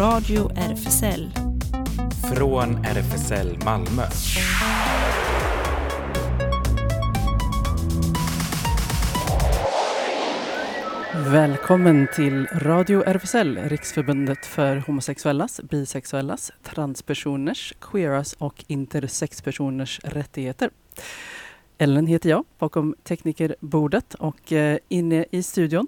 [0.00, 1.30] Radio RFSL.
[2.34, 4.02] Från RFSL Malmö.
[11.14, 20.70] Välkommen till Radio RFSL, Riksförbundet för homosexuellas, bisexuellas, transpersoners, queeras och intersexpersoners rättigheter.
[21.78, 25.86] Ellen heter jag, bakom teknikerbordet och eh, inne i studion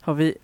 [0.00, 0.36] har vi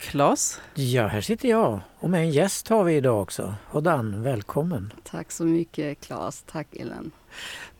[0.00, 0.60] Claes.
[0.74, 3.54] Ja, här sitter jag och med en gäst har vi idag också.
[3.66, 4.92] Hodan, välkommen!
[5.04, 7.10] Tack så mycket Claes, tack Ellen.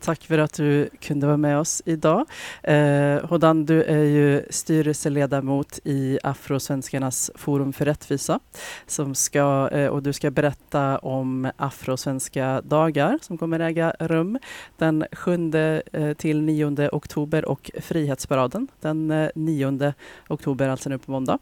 [0.01, 2.27] Tack för att du kunde vara med oss idag.
[2.63, 8.41] Eh, Hodan, du är ju styrelseledamot i Afrosvenskarnas forum för rättvisa
[8.87, 14.39] som ska, eh, och du ska berätta om Afrosvenska dagar som kommer äga rum
[14.79, 15.53] den 7
[15.93, 19.95] eh, till 9 oktober och Frihetsparaden den eh, 9
[20.29, 21.39] oktober, alltså nu på måndag.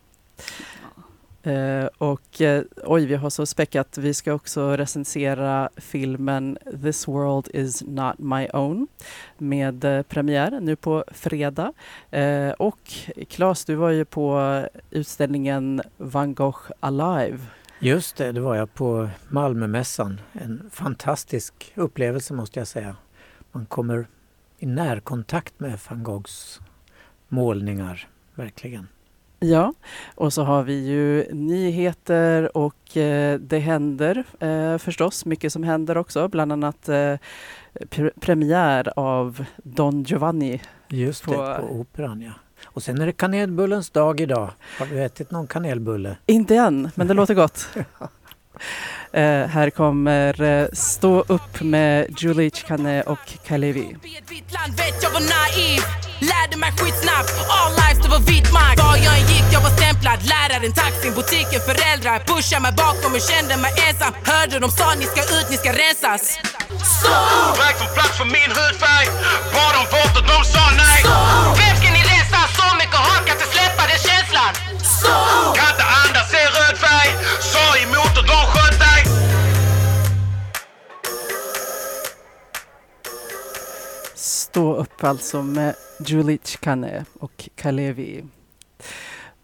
[1.46, 3.98] Uh, och uh, oj, vi har så späckat.
[3.98, 8.86] Vi ska också recensera filmen This World Is Not My Own
[9.38, 11.72] med uh, premiär nu på fredag.
[12.58, 12.92] och
[13.28, 17.38] Claes, du var ju på utställningen Van Gogh Alive.
[17.80, 20.20] Just det, det var jag på Malmömässan.
[20.32, 22.96] En fantastisk upplevelse måste jag säga.
[23.52, 24.06] Man kommer
[24.58, 26.60] i närkontakt med van Goghs
[27.28, 28.88] målningar, verkligen.
[29.40, 29.74] Ja,
[30.14, 35.96] och så har vi ju nyheter och eh, det händer eh, förstås mycket som händer
[35.96, 37.14] också, bland annat eh,
[37.88, 40.62] pre premiär av Don Giovanni.
[40.88, 42.32] Just på, det, på Operan ja.
[42.64, 44.50] Och sen är det kanelbullens dag idag.
[44.78, 46.16] Har du ätit någon kanelbulle?
[46.26, 47.68] Inte än, men det låter gott.
[49.12, 53.96] Eh, här kommer eh, Stå upp med Julie Chikane och Kalevi.
[56.20, 59.74] Lärde mig skitsnabbt, all lives det var vit mark Var jag än gick jag var
[59.78, 64.86] stämplad Läraren, taxin, butiken, föräldrar Pushade mig bakom och kände mig ensam Hörde de sa
[65.00, 66.22] ni ska ut, ni ska rensas
[67.00, 67.16] Så!
[67.60, 69.06] Väg från plats för min hudfärg
[69.54, 71.00] Bad om vårt och de sa nej!
[71.60, 72.40] Vem ska ni rensa?
[72.58, 74.52] Så mycket hat, kan inte släppa den känslan
[75.02, 75.14] Så!
[75.56, 75.87] Kan inte
[84.48, 85.74] Stå upp alltså med
[86.06, 88.24] Julie Chikane och Kalevi.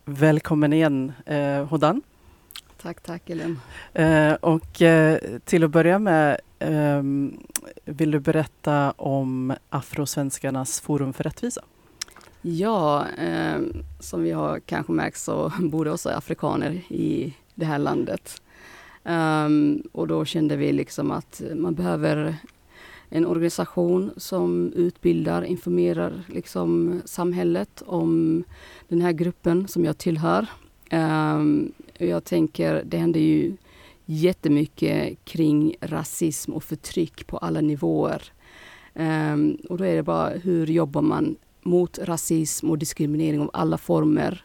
[0.04, 2.02] Välkommen igen eh, Hodan.
[2.82, 3.60] Tack, tack Ellen.
[3.92, 7.02] Eh, och eh, till att börja med, eh,
[7.84, 11.62] vill du berätta om Afrosvenskarnas forum för rättvisa?
[12.42, 13.60] Ja, eh,
[14.00, 18.42] som vi har kanske märkt så bor det också afrikaner i det här landet.
[19.02, 22.36] Um, och då kände vi liksom att man behöver
[23.08, 28.44] en organisation som utbildar, informerar liksom samhället om
[28.88, 30.46] den här gruppen som jag tillhör.
[30.92, 33.56] Um, jag tänker, det händer ju
[34.04, 38.22] jättemycket kring rasism och förtryck på alla nivåer.
[38.94, 43.78] Um, och då är det bara, hur jobbar man mot rasism och diskriminering av alla
[43.78, 44.44] former?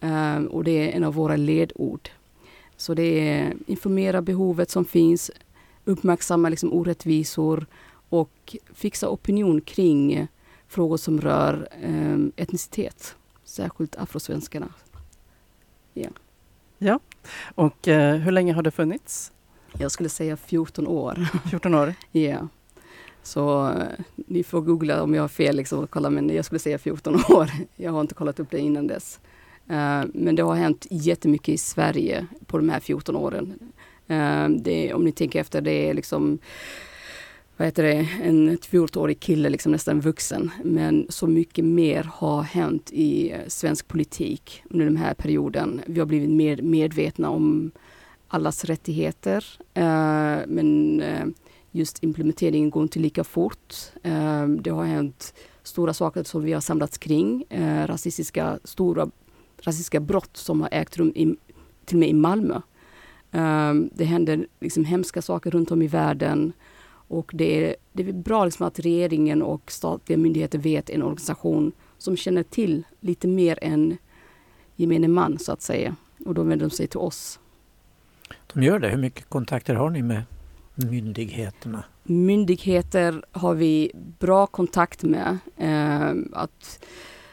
[0.00, 2.10] Um, och det är en av våra ledord.
[2.76, 5.30] Så det är informera behovet som finns,
[5.84, 7.66] uppmärksamma liksom orättvisor
[8.08, 10.28] och fixa opinion kring
[10.68, 14.68] frågor som rör eh, etnicitet, särskilt afrosvenskarna.
[15.94, 16.08] Ja.
[16.78, 17.00] ja,
[17.54, 19.32] och eh, hur länge har det funnits?
[19.78, 21.28] Jag skulle säga 14 år.
[21.50, 21.94] 14 år?
[22.12, 22.20] Ja.
[22.20, 22.46] yeah.
[23.22, 26.58] Så eh, ni får googla om jag har fel, liksom, och kolla, men jag skulle
[26.58, 27.50] säga 14 år.
[27.76, 29.20] Jag har inte kollat upp det innan dess.
[29.70, 33.58] Uh, men det har hänt jättemycket i Sverige på de här 14 åren.
[34.10, 36.38] Uh, det, om ni tänker efter, det är liksom
[37.58, 40.50] vad heter det, en 14-årig kille, liksom nästan vuxen.
[40.64, 45.80] Men så mycket mer har hänt i eh, svensk politik under den här perioden.
[45.86, 47.70] Vi har blivit mer medvetna om
[48.28, 49.44] allas rättigheter.
[49.78, 51.26] Uh, men uh,
[51.70, 53.74] just implementeringen går inte lika fort.
[54.06, 57.44] Uh, det har hänt stora saker som vi har samlats kring.
[57.86, 59.10] rasistiska, stora
[59.62, 61.34] rasistiska brott som har ägt rum i,
[61.84, 62.60] till och med i Malmö.
[63.92, 66.52] det händer liksom hemska saker runt om i världen.
[67.08, 71.72] Och det är, det är bra liksom att regeringen och statliga myndigheter vet en organisation
[71.98, 73.96] som känner till lite mer än
[74.76, 75.96] gemene man så att säga.
[76.26, 77.38] Och då vänder de sig till oss.
[78.52, 78.88] De gör det.
[78.88, 80.22] Hur mycket kontakter har ni med
[80.74, 81.84] myndigheterna?
[82.02, 85.38] Myndigheter har vi bra kontakt med.
[85.56, 86.84] Eh, att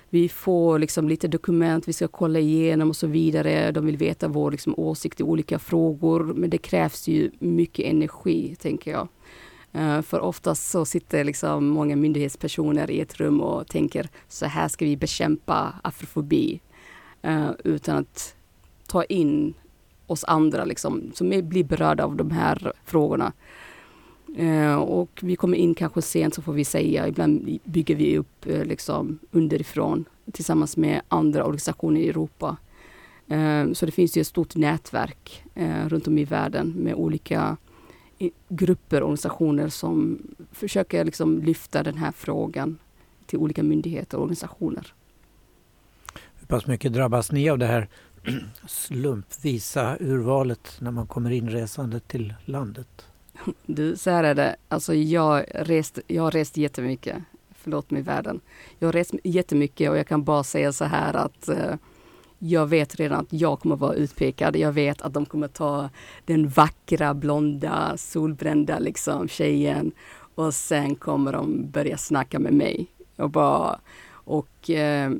[0.10, 3.72] vi får liksom lite dokument vi ska kolla igenom och så vidare.
[3.72, 6.24] De vill veta vår liksom åsikt i olika frågor.
[6.24, 9.08] Men det krävs ju mycket energi, tänker jag.
[9.76, 14.68] Eh, för oftast så sitter liksom många myndighetspersoner i ett rum och tänker så här
[14.68, 16.62] ska vi bekämpa afrofobi.
[17.22, 18.36] Eh, utan att
[18.88, 19.54] ta in
[20.08, 23.34] oss andra liksom, som blir berörda av de här frågorna.
[24.38, 28.46] Eh, och vi kommer in kanske sent så får vi säga, ibland bygger vi upp
[28.46, 32.58] liksom underifrån tillsammans med andra organisationer i Europa.
[33.74, 35.44] Så det finns ju ett stort nätverk
[35.88, 37.58] runt om i världen med olika
[38.50, 40.22] grupper och organisationer som
[40.52, 42.78] försöker liksom lyfta den här frågan
[43.26, 44.94] till olika myndigheter och organisationer.
[46.36, 47.88] Hur pass mycket drabbas ni av det här
[48.68, 53.06] slumpvisa urvalet när man kommer inresande till landet?
[53.66, 54.56] Du, så här är det.
[54.68, 57.18] Alltså jag, rest, jag har rest jättemycket.
[57.52, 58.42] Förlåt mig världen.
[58.80, 61.76] Jag har rest jättemycket och jag kan bara säga så här att eh,
[62.50, 64.56] jag vet redan att jag kommer vara utpekad.
[64.56, 65.90] Jag vet att de kommer ta
[66.26, 69.92] den vackra, blonda, solbrända liksom, tjejen
[70.36, 72.88] och sen kommer de börja snacka med mig.
[73.16, 75.12] Och, bara, och eh,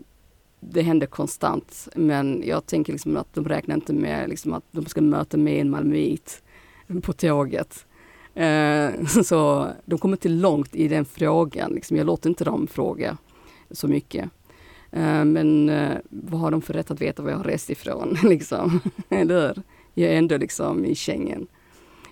[0.60, 1.88] det händer konstant.
[1.96, 5.60] Men jag tänker liksom att de räknar inte med liksom, att de ska möta mig
[5.60, 6.44] en malmöit
[7.02, 7.86] på tåget.
[8.34, 11.72] Eh, så de kommer inte långt i den frågan.
[11.72, 11.98] Liksom.
[11.98, 13.18] Jag låter inte dem fråga
[13.72, 14.30] så mycket.
[14.96, 18.18] Eh, men eh, vad har de för rätt att veta var jag har rest ifrån?
[18.24, 18.82] liksom.
[19.10, 19.64] Eller hur?
[19.94, 21.48] Jag är ändå liksom i Schengen.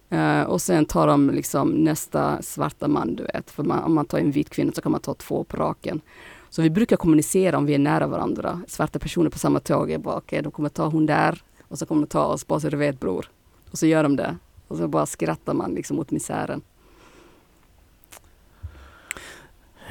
[0.09, 3.51] Eh, och sen tar de liksom nästa svarta man, du vet.
[3.51, 6.01] För man, om man tar en vit kvinna så kan man ta två på raken.
[6.49, 8.61] Så vi brukar kommunicera om vi är nära varandra.
[8.67, 9.91] Svarta personer på samma tåg.
[9.91, 12.59] är bara, okej, de kommer ta hon där och så kommer de ta oss, bara
[12.59, 13.29] så du vet bror.
[13.71, 14.37] Och så gör de det.
[14.67, 16.61] Och så bara skrattar man liksom åt misären.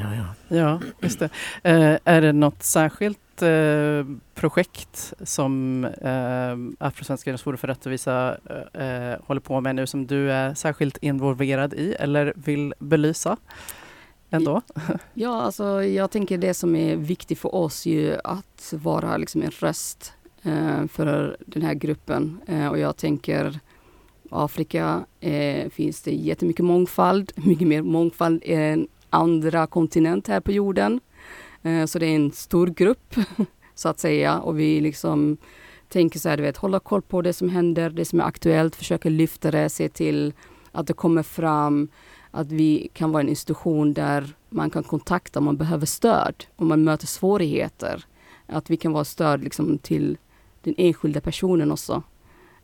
[0.02, 0.56] Ja, ja.
[0.56, 1.28] Ja, just det.
[1.62, 4.04] Eh, är det något särskilt eh,
[4.34, 8.37] projekt som eh, Afrosvenskarnas forum för rättvisa
[8.75, 13.37] eh, håller på med nu som du är särskilt involverad i eller vill belysa?
[14.31, 14.62] Ändå?
[15.14, 19.50] Ja, alltså jag tänker det som är viktigt för oss ju att vara liksom en
[19.50, 20.12] röst
[20.43, 22.38] eh, för den här gruppen.
[22.46, 23.60] Eh, och jag tänker
[24.31, 31.00] Afrika eh, finns det jättemycket mångfald, mycket mer mångfald än andra kontinent här på jorden.
[31.62, 33.14] Eh, så det är en stor grupp
[33.75, 35.37] så att säga och vi liksom
[35.88, 38.76] tänker så här, du vet, hålla koll på det som händer, det som är aktuellt,
[38.76, 40.32] försöka lyfta det, se till
[40.73, 41.88] att det kommer fram,
[42.31, 46.69] att vi kan vara en institution där man kan kontakta om man behöver stöd, om
[46.69, 48.05] man möter svårigheter.
[48.47, 50.19] Att vi kan vara stöd liksom till
[50.62, 52.03] den enskilda personen också.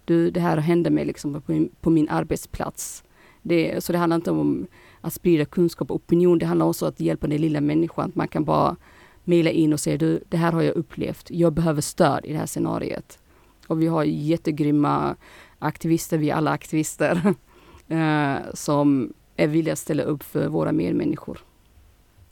[0.04, 3.04] Du, det här händer mig liksom på, min, på min arbetsplats.
[3.42, 4.66] Det, så det handlar inte om
[5.00, 8.08] att sprida kunskap och opinion, det handlar också om att hjälpa den lilla människan.
[8.08, 8.76] Att man kan bara
[9.24, 12.38] mejla in och säga, du, det här har jag upplevt, jag behöver stöd i det
[12.38, 13.18] här scenariet.
[13.66, 15.16] Och vi har jättegrymma
[15.58, 17.34] aktivister, vi är alla aktivister,
[17.88, 21.38] eh, som är villiga att ställa upp för våra medmänniskor.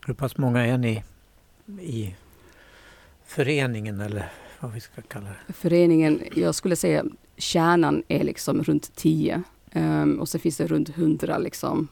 [0.06, 1.02] Hur pass många är ni
[1.80, 2.14] i
[3.24, 5.52] föreningen eller vad vi ska kalla det?
[5.52, 7.04] Föreningen, jag skulle säga
[7.36, 9.42] kärnan är liksom runt 10
[9.74, 11.88] um, och så finns det runt 100 liksom.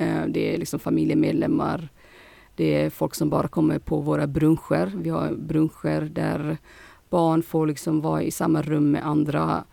[0.00, 1.88] Eh, det är liksom familjemedlemmar.
[2.54, 4.92] Det är folk som bara kommer på våra bruncher.
[4.96, 6.58] Vi har bruncher där
[7.10, 9.64] barn får liksom vara i samma rum med andra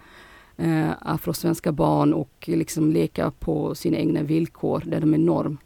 [0.58, 5.58] eh, afrosvenska barn och liksom leka på sina egna villkor där de är norm.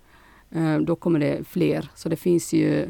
[0.52, 1.90] Eh, då kommer det fler.
[1.96, 2.90] Så det finns ju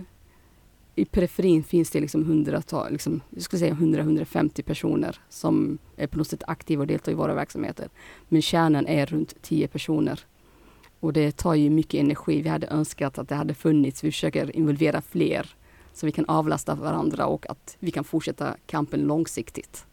[0.95, 6.17] i periferin finns det liksom hundratal, liksom, jag skulle säga 100-150 personer som är på
[6.17, 7.89] något sätt aktiva och deltar i våra verksamheter.
[8.29, 10.25] Men kärnan är runt 10 personer.
[11.01, 12.41] Och det tar ju mycket energi.
[12.41, 14.03] Vi hade önskat att det hade funnits.
[14.03, 15.55] Vi försöker involvera fler
[15.93, 19.85] så vi kan avlasta varandra och att vi kan fortsätta kampen långsiktigt.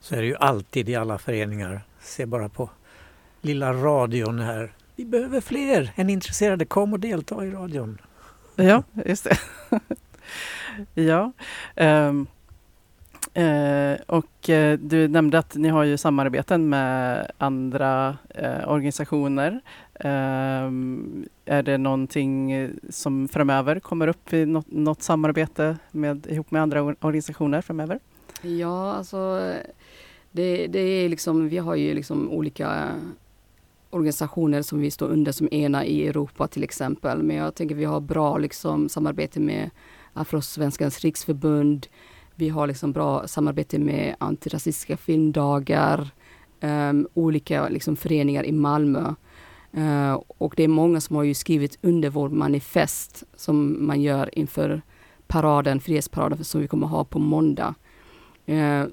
[0.00, 1.82] Så är det ju alltid i alla föreningar.
[2.00, 2.70] Se bara på
[3.40, 4.72] lilla radion här.
[4.96, 6.64] Vi behöver fler än intresserade.
[6.64, 7.98] Kom och delta i radion.
[8.56, 9.38] Ja, just det.
[11.02, 11.32] ja.
[11.76, 12.26] ehm,
[13.34, 19.60] eh, och eh, du nämnde att ni har ju samarbeten med andra eh, organisationer.
[19.94, 20.70] Eh,
[21.44, 26.80] är det någonting som framöver kommer upp i något, något samarbete med, ihop med andra
[26.80, 27.98] or- organisationer framöver?
[28.42, 29.52] Ja, alltså
[30.30, 32.88] det, det är liksom, vi har ju liksom olika
[33.90, 37.22] organisationer som vi står under som ena i Europa till exempel.
[37.22, 39.70] Men jag tänker vi har bra liksom samarbete med
[40.12, 41.86] Afrosvenskans riksförbund.
[42.34, 46.10] Vi har liksom bra samarbete med antirasistiska filmdagar,
[46.60, 49.14] um, olika liksom föreningar i Malmö.
[49.76, 54.38] Uh, och det är många som har ju skrivit under vår manifest som man gör
[54.38, 54.82] inför
[55.26, 57.74] paraden, frihetsparaden som vi kommer ha på måndag.
[58.48, 58.84] Uh,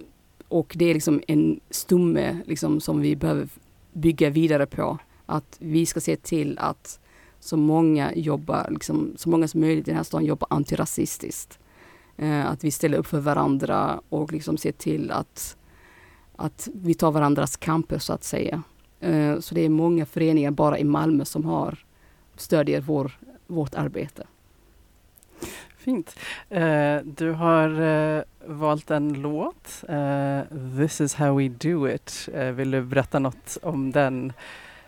[0.47, 3.47] och det är liksom en stomme liksom, som vi behöver
[3.93, 4.97] bygga vidare på.
[5.25, 6.99] Att vi ska se till att
[7.39, 11.59] så många jobbar, liksom, så många som möjligt i den här staden jobbar antirasistiskt.
[12.21, 15.57] Eh, att vi ställer upp för varandra och liksom ser till att,
[16.35, 18.63] att vi tar varandras kamper så att säga.
[18.99, 21.85] Eh, så det är många föreningar bara i Malmö som har
[22.35, 23.11] stödjer vår,
[23.47, 24.27] vårt arbete.
[25.77, 26.15] Fint.
[26.49, 29.83] Eh, du har valt en låt,
[30.77, 32.29] This is how we do it.
[32.53, 34.33] Vill du berätta något om den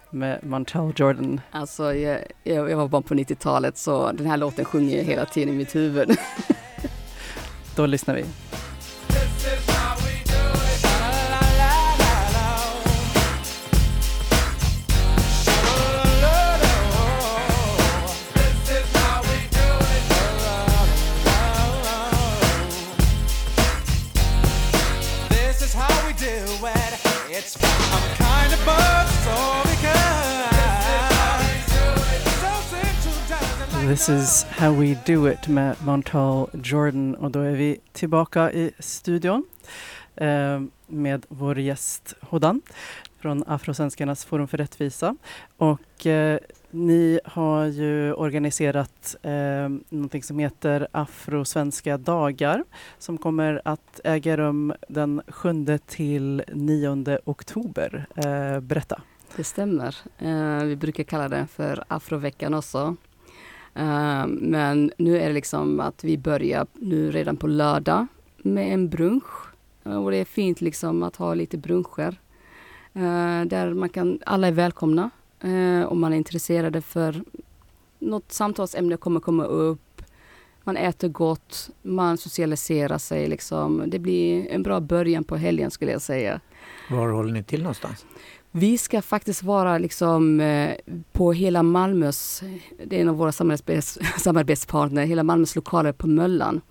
[0.09, 1.41] med Montel Jordan?
[1.51, 5.25] Alltså, jag, jag, jag var barn på 90-talet så den här låten sjunger jag hela
[5.25, 6.17] tiden i mitt huvud.
[7.75, 8.25] Då lyssnar vi.
[25.29, 26.93] This is how we do it.
[27.29, 29.60] It's I'm kind of buzz,
[33.87, 38.71] This is how we do it med Montal Jordan och då är vi tillbaka i
[38.79, 39.45] studion
[40.15, 42.61] eh, med vår gäst Hodan
[43.19, 45.15] från Afrosvenskarnas forum för rättvisa.
[45.57, 46.39] Och eh,
[46.71, 52.63] ni har ju organiserat eh, någonting som heter Afrosvenska dagar
[52.97, 58.05] som kommer att äga rum den 7 till 9 oktober.
[58.15, 59.01] Eh, berätta.
[59.35, 59.95] Det stämmer.
[60.17, 62.95] Eh, vi brukar kalla den för Afroveckan också.
[63.73, 68.89] Eh, men nu är det liksom att vi börjar nu redan på lördag med en
[68.89, 69.51] brunch.
[69.83, 72.19] Eh, och det är fint liksom att ha lite bruncher.
[72.95, 75.09] Uh, där man kan, alla är välkomna
[75.39, 77.23] eh, om man är intresserade för
[77.99, 80.01] något samtalsämne kommer komma upp.
[80.63, 83.83] Man äter gott, man socialiserar sig liksom.
[83.87, 86.39] Det blir en bra början på helgen skulle jag säga.
[86.89, 88.05] Var håller ni till någonstans?
[88.51, 90.75] Vi ska faktiskt vara liksom eh,
[91.11, 92.43] på hela Malmös,
[92.85, 96.61] det är en av våra samarbets, samarbetspartner, hela Malmös lokaler på Möllan.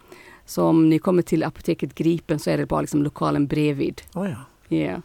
[0.45, 4.03] Så om ni kommer till apoteket Gripen så är det bara liksom lokalen bredvid.
[4.15, 4.37] Oh ja.
[4.77, 5.01] Yeah.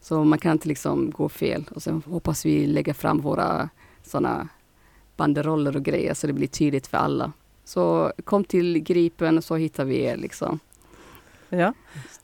[0.00, 1.64] Så man kan inte liksom gå fel.
[1.74, 3.68] Och sen hoppas vi lägga fram våra
[4.02, 4.48] sådana
[5.16, 7.32] banderoller och grejer så det blir tydligt för alla.
[7.64, 10.58] Så kom till Gripen så hittar vi er liksom.
[11.48, 11.74] Ja.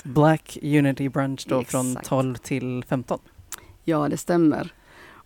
[0.03, 2.09] Black Unity Brunch då från Exakt.
[2.09, 3.19] 12 till 15.
[3.89, 4.73] Ja, det stämmer.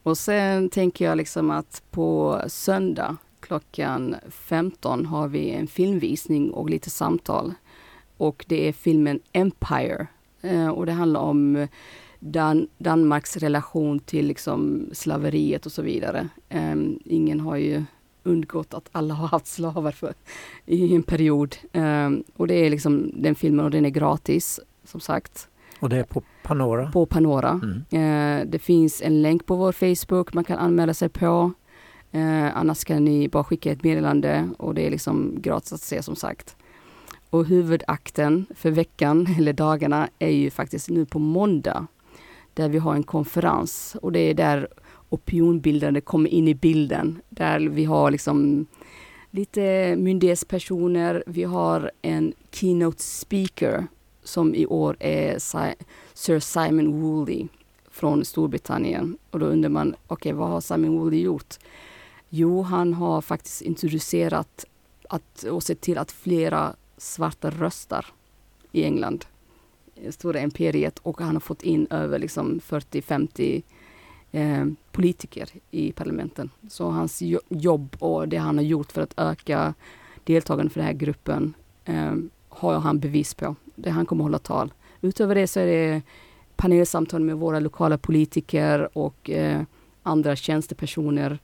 [0.02, 6.70] Och sen tänker jag liksom att på söndag klockan 15 har vi en filmvisning och
[6.70, 7.54] lite samtal.
[8.16, 10.06] Och det är filmen Empire.
[10.40, 11.68] Eh, och det handlar om eh,
[12.18, 16.28] Dan Danmarks relation till liksom slaveriet och så vidare.
[16.48, 17.84] Ehm, ingen har ju
[18.22, 20.14] undgått att alla har haft slavar för,
[20.66, 21.56] i en period.
[21.72, 25.48] Ehm, och det är liksom den filmen och den är gratis som sagt
[25.80, 26.90] och det är på Panora?
[26.90, 27.60] på Panora.
[27.62, 27.82] Mm.
[27.90, 31.52] Eh, det finns en länk på vår Facebook man kan anmäla sig på.
[32.12, 36.02] Eh, annars kan ni bara skicka ett meddelande och det är liksom gratis att se
[36.02, 36.56] som sagt.
[37.30, 41.86] Och huvudakten för veckan, eller dagarna, är ju faktiskt nu på måndag.
[42.54, 44.68] Där vi har en konferens och det är där
[45.08, 47.20] opinionbildande kommer in i bilden.
[47.28, 48.66] Där vi har liksom
[49.30, 53.86] lite myndighetspersoner, vi har en keynote speaker
[54.22, 55.84] som i år är Si-
[56.14, 57.48] Sir Simon Woolley
[57.90, 59.18] från Storbritannien.
[59.30, 61.54] Och då undrar man, okej vad har Simon Woolley gjort?
[62.28, 64.64] Jo, han har faktiskt introducerat
[65.08, 68.06] att, och sett till att flera svarta röstar
[68.72, 69.24] i England.
[69.96, 73.62] Eh, Stora imperiet och han har fått in över liksom 40-50
[74.32, 76.50] eh, politiker i parlamenten.
[76.68, 79.74] Så hans jobb och det han har gjort för att öka
[80.24, 82.14] deltagandet för den här gruppen eh,
[82.48, 84.72] har han bevis på där han kommer att hålla tal.
[85.00, 86.02] Utöver det så är det
[86.56, 89.62] panelsamtal med våra lokala politiker och eh,
[90.02, 91.38] andra tjänstepersoner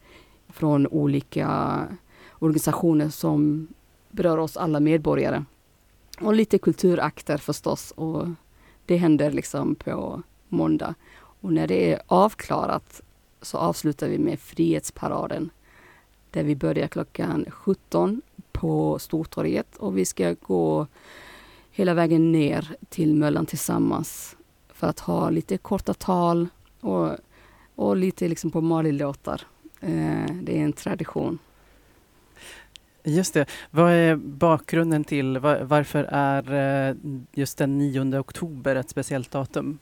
[0.49, 1.81] från olika
[2.39, 3.69] organisationer som
[4.11, 5.45] berör oss alla medborgare.
[6.21, 7.91] Och lite kulturakter förstås.
[7.91, 8.29] Och
[8.87, 10.95] det händer liksom på måndag.
[11.41, 13.01] Och när det är avklarat
[13.43, 15.51] så avslutar vi med Frihetsparaden.
[16.31, 20.87] Där vi börjar klockan 17 på Stortorget och vi ska gå
[21.77, 24.37] hela vägen ner till Möllan tillsammans
[24.69, 26.49] för att ha lite korta tal
[26.81, 27.11] och,
[27.75, 29.43] och lite liksom på Mali-låtar.
[29.81, 31.39] Eh, det är en tradition.
[33.05, 33.47] Just det.
[33.71, 36.97] Vad är bakgrunden till var, varför är eh,
[37.33, 39.79] just den 9 oktober ett speciellt datum?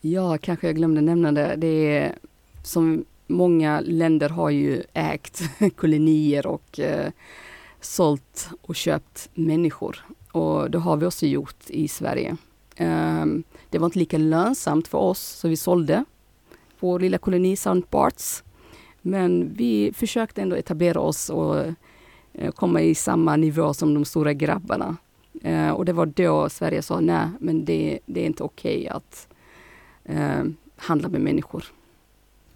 [0.00, 1.54] Ja, kanske jag glömde nämna det.
[1.56, 2.14] Det är
[2.62, 5.42] som många länder har ju ägt
[5.76, 7.10] kolonier och eh,
[7.80, 10.04] sålt och köpt människor.
[10.32, 12.36] Och det har vi också gjort i Sverige.
[12.76, 16.04] Ehm, det var inte lika lönsamt för oss så vi sålde
[16.80, 17.82] vår lilla koloni St.
[17.90, 18.44] Barts.
[19.02, 21.56] Men vi försökte ändå etablera oss och
[22.32, 24.96] eh, komma i samma nivå som de stora grabbarna.
[25.42, 29.28] Eh, och det var då Sverige sa nej, men det, det är inte okej att
[30.04, 30.44] eh,
[30.76, 31.64] handla med människor.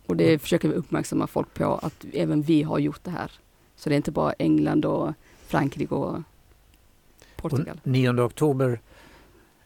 [0.07, 3.33] Och det försöker vi uppmärksamma folk på att även vi har gjort det här.
[3.77, 5.13] Så det är inte bara England och
[5.47, 6.23] Frankrike och
[7.37, 7.81] Portugal.
[7.83, 8.81] Och 9 oktober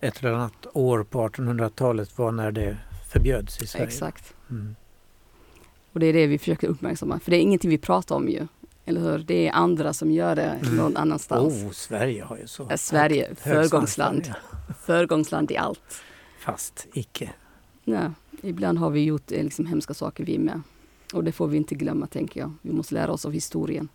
[0.01, 2.77] ett eller annat år på 1800-talet var när det
[3.13, 3.87] förbjöds i Sverige.
[3.87, 4.35] Exakt.
[4.51, 4.77] Mm.
[5.93, 7.21] Och det är det vi försöker uppmärksamma.
[7.21, 8.47] För det är ingenting vi pratar om ju.
[8.85, 9.19] Eller hur?
[9.19, 10.77] Det är andra som gör det Mm.
[10.77, 11.55] någon annanstans.
[11.65, 14.33] Oh, Sverige har ju så Ja, Sverige, högt föregångsland.
[14.81, 16.03] Föregångsland i allt.
[16.41, 17.31] Fast icke.
[17.85, 18.13] Ja,
[18.43, 20.63] ibland har vi gjort eh, liksom, hemska saker vi med.
[21.15, 22.53] Och det får vi inte glömma tänker jag.
[22.63, 23.89] Vi måste lära oss av historien.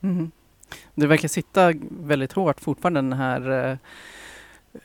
[0.00, 0.30] Mhm.
[0.94, 3.76] Det verkar sitta väldigt hårt fortfarande den här eh,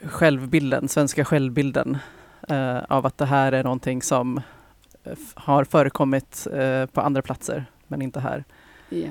[0.08, 1.98] självbilden, svenska självbilden
[2.50, 4.42] eh, av att det här är någonting som
[5.04, 8.44] eh, har förekommit eh, på andra platser men inte här.
[8.90, 9.10] Ja.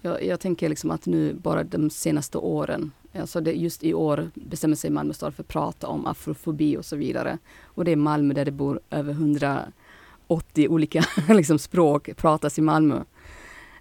[0.00, 4.30] Jag, jag tänker liksom att nu bara de senaste åren, alltså det, just i år
[4.34, 7.38] bestämmer sig Malmö stad för att prata om afrofobi och så vidare.
[7.64, 13.02] Och det är Malmö där det bor över 180 olika liksom, språk pratas i Malmö.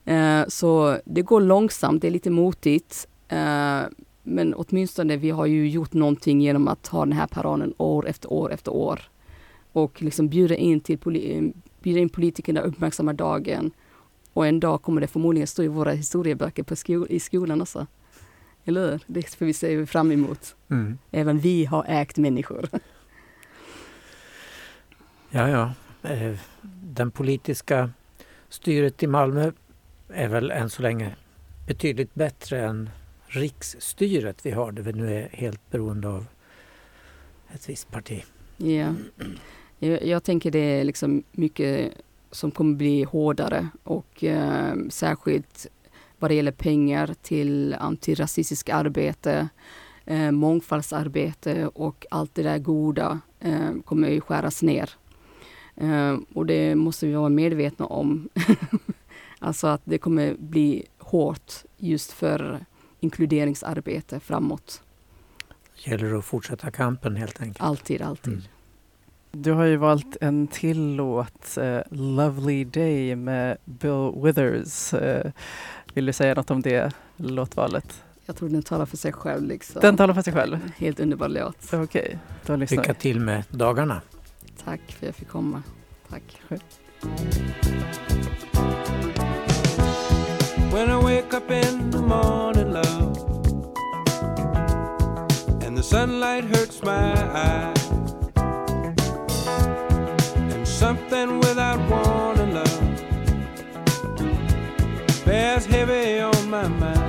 [0.05, 3.07] Eh, så det går långsamt, det är lite motigt.
[3.27, 3.81] Eh,
[4.23, 8.33] men åtminstone vi har ju gjort någonting genom att ha den här paraden år efter
[8.33, 9.01] år efter år.
[9.71, 11.53] Och liksom bjuda in, till poli-
[11.83, 13.71] bjuda in politikerna, uppmärksamma dagen.
[14.33, 17.87] Och en dag kommer det förmodligen stå i våra historieböcker på sko- i skolan också.
[18.65, 18.99] Eller hur?
[19.07, 20.55] Det får vi se fram emot.
[20.69, 20.97] Mm.
[21.11, 22.69] Även vi har ägt människor.
[25.29, 25.73] Ja, ja.
[26.09, 26.35] Eh,
[26.83, 27.89] Den politiska
[28.49, 29.51] styret i Malmö
[30.13, 31.15] är väl än så länge
[31.67, 32.89] betydligt bättre än
[33.27, 36.25] riksstyret vi har, där vi nu är helt beroende av
[37.53, 38.23] ett visst parti.
[38.57, 38.93] Ja.
[39.79, 41.93] Jag, jag tänker det är liksom mycket
[42.31, 45.67] som kommer bli hårdare och eh, särskilt
[46.19, 49.49] vad det gäller pengar till antirasistiskt arbete,
[50.05, 54.89] eh, mångfaldsarbete och allt det där goda eh, kommer ju skäras ner.
[55.75, 58.29] Eh, och det måste vi vara medvetna om.
[59.41, 62.65] alltså att det kommer bli hårt just för
[62.99, 64.81] inkluderingsarbete framåt.
[65.75, 67.61] gäller att fortsätta kampen helt enkelt.
[67.61, 68.33] Alltid, alltid.
[68.33, 68.45] Mm.
[69.31, 74.93] Du har ju valt en till låt, eh, Lovely Day med Bill Withers.
[74.93, 75.31] Eh,
[75.93, 78.03] vill du säga något om det låtvalet?
[78.25, 79.47] Jag tror den talar för sig själv.
[79.47, 79.81] Liksom.
[79.81, 80.71] Den talar för sig själv?
[80.77, 81.73] Helt underbar låt.
[81.73, 84.01] Okej, då lyssnar Lycka till med dagarna.
[84.63, 85.63] Tack för att jag fick komma.
[86.09, 86.41] Tack.
[90.71, 93.17] When I wake up in the morning, love,
[95.63, 97.13] and the sunlight hurts my
[97.49, 97.89] eyes,
[100.53, 102.81] and something without warning, love,
[105.25, 107.00] bears heavy on my mind.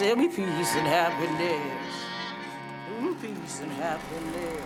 [0.00, 1.60] Tell me peace and happiness.
[3.02, 4.64] Oh, peace and happiness.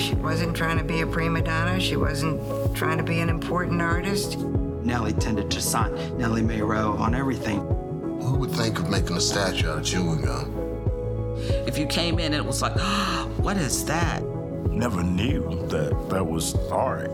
[0.00, 1.80] She wasn't trying to be a prima donna.
[1.80, 4.38] She wasn't trying to be an important artist.
[4.38, 7.58] Nellie tended to sign Nellie Mayrow on everything.
[7.58, 11.34] Who would think of making a statue out of chewing gum?
[11.66, 12.76] If you came in and it was like,
[13.38, 14.22] what is that?
[14.70, 17.10] never knew that that was art.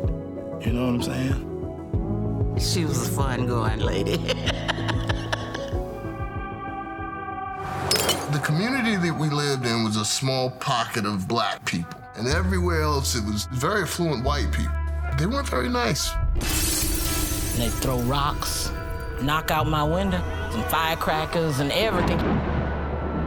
[0.61, 1.52] You know what I'm saying?
[2.59, 4.17] She was a fun going lady.
[8.33, 12.01] The community that we lived in was a small pocket of black people.
[12.15, 14.73] And everywhere else, it was very affluent white people.
[15.19, 16.11] They weren't very nice.
[17.57, 18.71] they throw rocks,
[19.21, 22.19] knock out my window, and firecrackers and everything.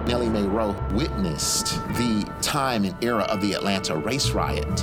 [0.05, 4.79] Nellie Mae Rowe witnessed the time and era of the Atlanta race riot,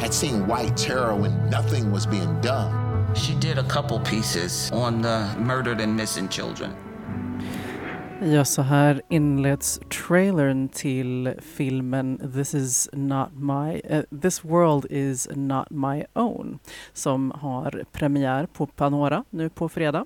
[0.00, 2.81] had seen white terror when nothing was being done.
[3.14, 6.70] She did a couple pieces on the murdered and missing children.
[8.22, 15.28] Ja, så här inleds trailern till filmen This is not my, Uh, This world is
[15.34, 16.58] not my own
[16.92, 20.04] som har premiär på Panora nu på fredag.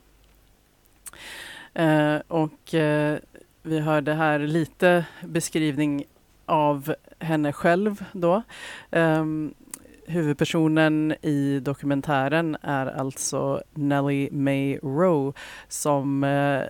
[1.78, 3.16] Uh, och uh,
[3.62, 6.04] vi hörde här lite beskrivning
[6.46, 8.42] av henne själv då.
[8.90, 9.54] Um,
[10.08, 15.32] huvudpersonen i dokumentären är alltså Nellie May Rowe
[15.68, 16.60] som eh,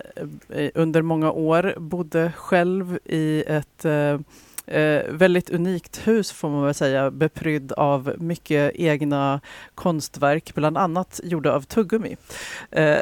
[0.59, 4.19] eh under många år bodde själv i ett eh,
[4.67, 9.41] eh, väldigt unikt hus får man väl säga, beprydd av mycket egna
[9.75, 12.17] konstverk, bland annat gjorda av tuggummi.
[12.71, 12.97] Eh,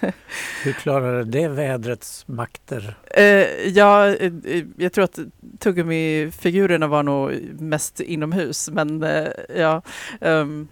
[0.62, 2.94] Hur klarade det vädrets makter?
[3.10, 4.32] Eh, ja, eh,
[4.76, 5.18] jag tror att
[5.58, 9.82] tuggummifigurerna var nog mest inomhus, men eh, ja.
[10.20, 10.68] ehm,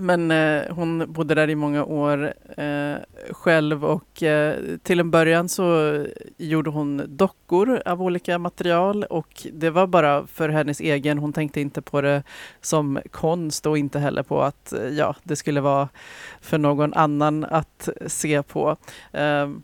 [0.00, 2.96] men eh, hon bodde där i många år eh,
[3.30, 6.06] själv och eh, till en början så
[6.36, 11.18] gjorde hon dockor av olika material och det var bara för hennes egen.
[11.18, 12.22] Hon tänkte inte på det
[12.60, 15.88] som konst och inte heller på att eh, ja, det skulle vara
[16.40, 18.76] för någon annan att se på.
[19.12, 19.62] Ehm,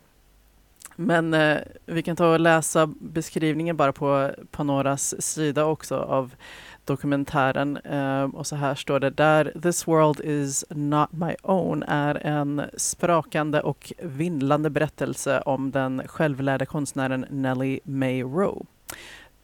[0.97, 6.35] men eh, vi kan ta och läsa beskrivningen bara på Panoras sida också av
[6.85, 7.77] dokumentären.
[7.77, 9.53] Eh, och så här står det där.
[9.63, 16.67] This world is not my own är en sprakande och vindlande berättelse om den självlärda
[16.67, 18.67] konstnären Nellie May Rowe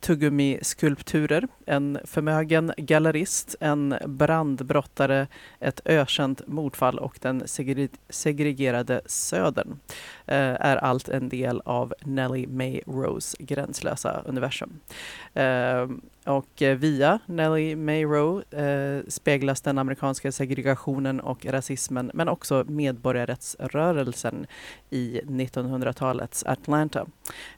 [0.01, 5.27] Tuggummiskulpturer, en förmögen gallerist, en brandbrottare,
[5.59, 9.79] ett ökänt mordfall och den segre segregerade södern
[10.31, 14.81] Eh, är allt en del av Nellie May Rose gränslösa universum.
[15.35, 15.89] Eh,
[16.25, 24.47] och via Nellie May Rowe eh, speglas den amerikanska segregationen och rasismen men också medborgarrättsrörelsen
[24.91, 27.07] i 1900-talets Atlanta.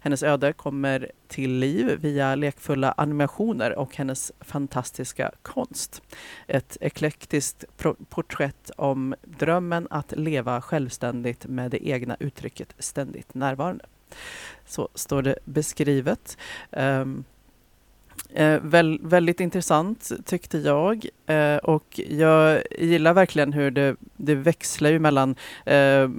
[0.01, 6.03] Hennes öde kommer till liv via lekfulla animationer och hennes fantastiska konst.
[6.47, 7.65] Ett eklektiskt
[8.09, 13.85] porträtt om drömmen att leva självständigt med det egna uttrycket ständigt närvarande.
[14.67, 16.37] Så står det beskrivet.
[16.71, 17.25] Um,
[18.35, 24.91] Eh, väl, väldigt intressant tyckte jag eh, och jag gillar verkligen hur det, det växlar
[24.91, 26.11] ju mellan eh,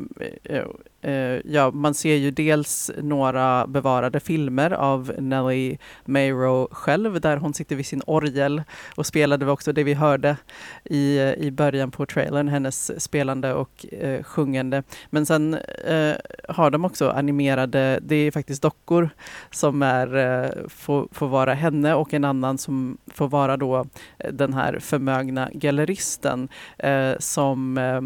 [0.43, 0.63] eh,
[1.02, 7.54] eh ja, man ser ju dels några bevarade filmer av Nelly Mayro själv där hon
[7.54, 8.63] sitter vid sin orgel
[8.95, 10.38] och spelade också det vi hörde
[10.84, 14.84] i, i början på trailern, hennes spelande och eh, sjungande.
[15.10, 15.54] Men sen
[15.86, 16.15] eh,
[16.49, 19.10] har de också animerade, det är faktiskt dockor
[19.52, 23.85] som är, eh, får, får vara henne och en annan som får vara då
[24.19, 28.01] eh, den här förmögna galleristen eh, som eh,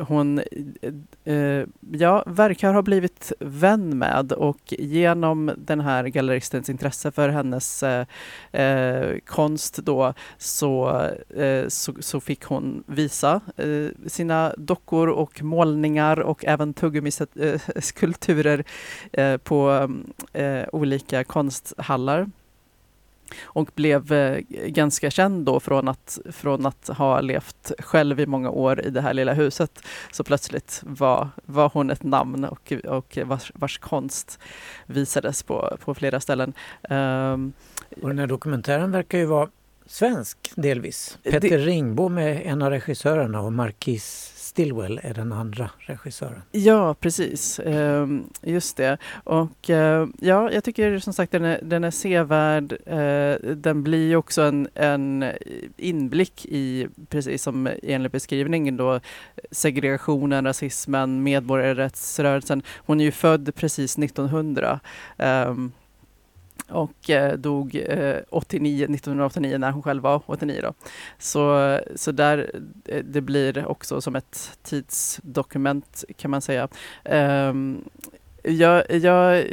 [0.00, 7.10] hon eh, eh, ja, verkar ha blivit vän med och genom den här galleristens intresse
[7.10, 8.06] för hennes eh,
[8.52, 11.00] eh, konst då så,
[11.36, 18.64] eh, så, så, fick hon visa eh, sina dockor och målningar och även tuggummiskulpturer
[19.38, 19.88] på
[20.72, 22.26] olika konsthallar
[23.42, 28.50] och blev eh, ganska känd då från att, från att ha levt själv i många
[28.50, 29.82] år i det här lilla huset.
[30.12, 34.38] Så plötsligt var, var hon ett namn och, och vars, vars konst
[34.86, 36.52] visades på, på flera ställen.
[36.90, 37.52] Um,
[38.02, 39.48] och den här dokumentären verkar ju vara
[39.86, 41.18] svensk delvis.
[41.22, 46.42] Petter det, Ringbom är en av regissörerna och Marquis Stillwell är den andra regissören.
[46.50, 47.58] Ja, precis.
[47.58, 48.98] Ehm, just det.
[49.24, 52.72] Och eh, ja, jag tycker som sagt den är, den är sevärd.
[52.86, 55.24] Eh, den blir också en, en
[55.76, 59.00] inblick i, precis som enligt beskrivningen då,
[59.50, 62.62] segregationen, rasismen, medborgarrättsrörelsen.
[62.76, 64.80] Hon är ju född precis 1900
[66.68, 70.60] och eh, dog eh, 89, 1989 när hon själv var 89.
[70.62, 70.74] Då.
[71.18, 72.50] Så, så där,
[72.84, 76.68] eh, det blir också som ett tidsdokument kan man säga.
[77.04, 77.84] Um,
[78.42, 79.44] jag, jag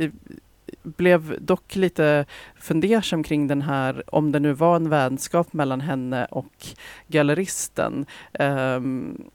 [0.83, 2.25] blev dock lite
[2.59, 6.67] fundersam kring den här, om det nu var en vänskap mellan henne och
[7.07, 8.05] galleristen.
[8.39, 9.29] Um,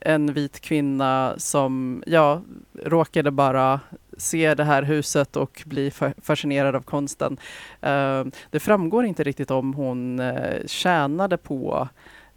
[0.00, 2.42] en vit kvinna som, ja,
[2.82, 3.80] råkade bara
[4.16, 5.90] se det här huset och bli
[6.22, 7.36] fascinerad av konsten.
[7.80, 11.88] Um, det framgår inte riktigt om hon uh, tjänade på uh,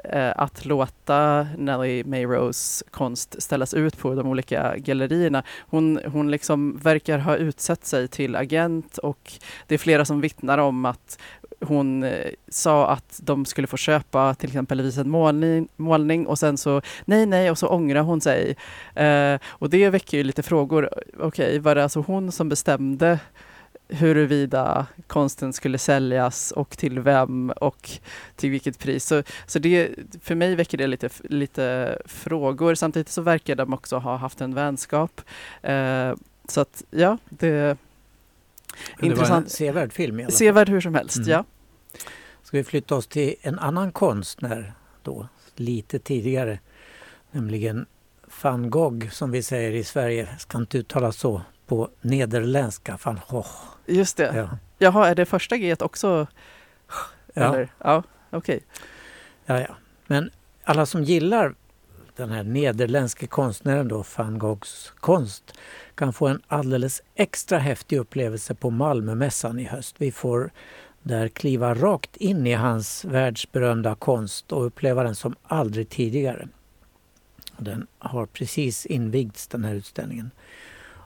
[0.10, 5.44] Eh, att låta Nellie Mayrose konst ställas ut på de olika gallerierna.
[5.60, 9.32] Hon, hon liksom verkar ha utsett sig till agent och
[9.68, 11.20] det är flera som vittnar om att
[11.62, 16.58] hon eh, sa att de skulle få köpa till exempel en målning, målning och sen
[16.58, 18.56] så nej, nej och så ångrar hon sig.
[18.96, 20.90] Eh, och det väcker ju lite frågor.
[21.20, 23.20] Okej, okay, var det alltså hon som bestämde
[23.88, 27.90] huruvida konsten skulle säljas och till vem och
[28.36, 29.06] till vilket pris.
[29.06, 29.90] Så, så det,
[30.22, 32.76] för mig väcker det lite, lite frågor.
[32.76, 35.22] Samtidigt så verkar de också ha haft en vänskap.
[35.62, 36.14] Eh,
[36.48, 37.78] så att ja, det
[39.00, 39.30] det Intressant.
[39.30, 40.38] var en sevärd film i alla fall.
[40.38, 41.30] Sevärd hur som helst, mm.
[41.30, 41.44] ja.
[42.44, 46.60] Ska vi flytta oss till en annan konstnär då, lite tidigare.
[47.32, 47.86] Nämligen
[48.42, 50.28] van Gogh som vi säger i Sverige.
[50.40, 53.50] Ska inte uttala så på nederländska, van Gogh.
[53.86, 54.36] Just det.
[54.36, 54.58] Ja.
[54.78, 56.28] Jaha, är det första G också?
[57.34, 57.44] Ja.
[57.44, 57.74] Eller?
[57.78, 58.60] Ja, okej.
[59.46, 59.76] Ja, ja.
[60.08, 60.30] Men
[60.64, 61.56] alla som gillar
[62.16, 65.54] den här nederländske konstnären då, van Goghs konst
[65.96, 69.96] kan få en alldeles extra häftig upplevelse på Malmömässan i höst.
[69.98, 70.52] Vi får
[71.04, 76.48] där kliva rakt in i hans världsberömda konst och uppleva den som aldrig tidigare.
[77.58, 80.32] Den har precis invigts den här utställningen.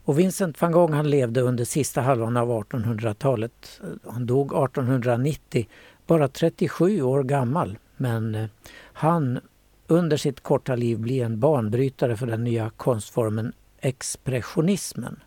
[0.09, 3.81] Och Vincent van Gogh han levde under sista halvan av 1800-talet.
[4.09, 5.67] Han dog 1890,
[6.07, 7.77] bara 37 år gammal.
[7.97, 8.49] Men eh,
[8.93, 9.39] han
[9.87, 15.19] under sitt korta liv blev en banbrytare för den nya konstformen expressionismen.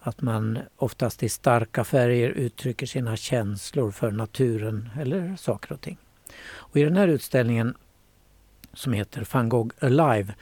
[0.00, 5.98] Att man oftast i starka färger uttrycker sina känslor för naturen eller saker och ting.
[6.46, 7.74] Och I den här utställningen
[8.72, 10.34] som heter Van Gogh Alive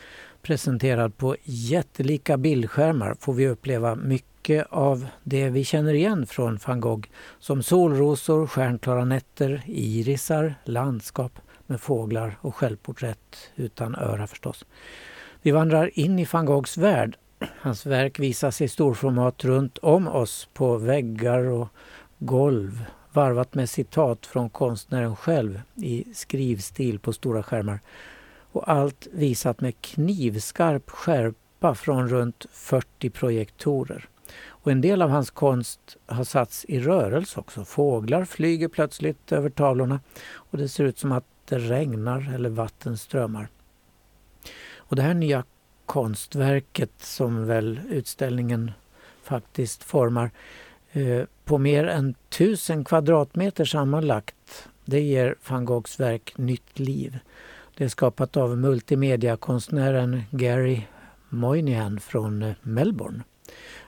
[0.44, 6.80] presenterad på jättelika bildskärmar får vi uppleva mycket av det vi känner igen från van
[6.80, 14.64] Gogh som solrosor, stjärnklara nätter, irisar, landskap med fåglar och självporträtt utan öra förstås.
[15.42, 17.16] Vi vandrar in i van Goghs värld.
[17.60, 21.68] Hans verk visas i storformat runt om oss på väggar och
[22.18, 27.80] golv varvat med citat från konstnären själv i skrivstil på stora skärmar
[28.54, 34.08] och allt visat med knivskarp skärpa från runt 40 projektorer.
[34.46, 37.64] Och en del av hans konst har satts i rörelse också.
[37.64, 40.00] Fåglar flyger plötsligt över tavlorna
[40.34, 43.48] och det ser ut som att det regnar eller vatten strömmar.
[44.76, 45.44] Och det här nya
[45.86, 48.72] konstverket som väl utställningen
[49.22, 50.30] faktiskt formar
[50.92, 54.68] eh, på mer än tusen kvadratmeter sammanlagt.
[54.84, 57.18] Det ger van Goghs verk nytt liv.
[57.76, 60.82] Det är skapat av multimediakonstnären Gary
[61.28, 63.22] Moynihan från eh, Melbourne.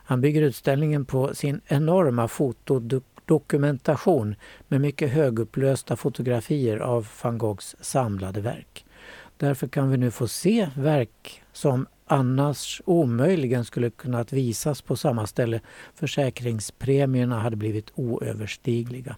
[0.04, 4.34] Han bygger utställningen på sin enorma fotodokumentation
[4.68, 8.86] med mycket högupplösta fotografier av van Goghs samlade verk.
[9.36, 15.26] Därför kan vi nu få se verk som annars omöjligen skulle kunnat visas på samma
[15.26, 15.60] ställe.
[15.94, 19.16] Försäkringspremierna hade blivit oöverstigliga.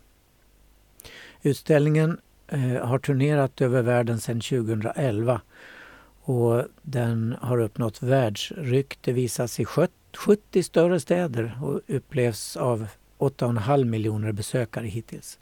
[1.42, 2.18] Utställningen
[2.48, 5.40] eh, har turnerat över världen sedan 2011
[6.22, 12.86] och den har uppnått världsrykte, visas i 70 större städer och upplevs av
[13.18, 15.38] 8,5 miljoner besökare hittills.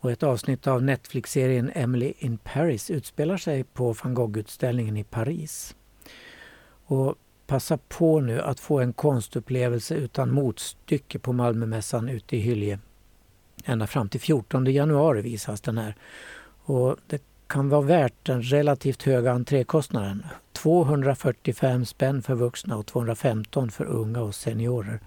[0.00, 5.76] Och ett avsnitt av Netflix-serien Emily in Paris utspelar sig på van Gogh-utställningen i Paris.
[6.86, 7.14] Och
[7.46, 12.78] passa på nu att få en konstupplevelse utan motstycke på Malmömässan ute i Hylje.
[13.64, 15.94] Ända fram till 14 januari visas den här.
[16.64, 20.26] Och det kan vara värt den relativt höga entrékostnaden.
[20.52, 25.00] 245 spänn för vuxna och 215 för unga och seniorer.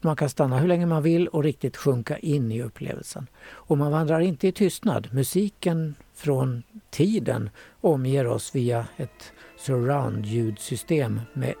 [0.00, 3.26] Man kan stanna hur länge man vill och riktigt sjunka in i upplevelsen.
[3.50, 5.08] Och man vandrar inte i tystnad.
[5.12, 11.54] Musiken från tiden omger oss via ett surround-ljudsystem med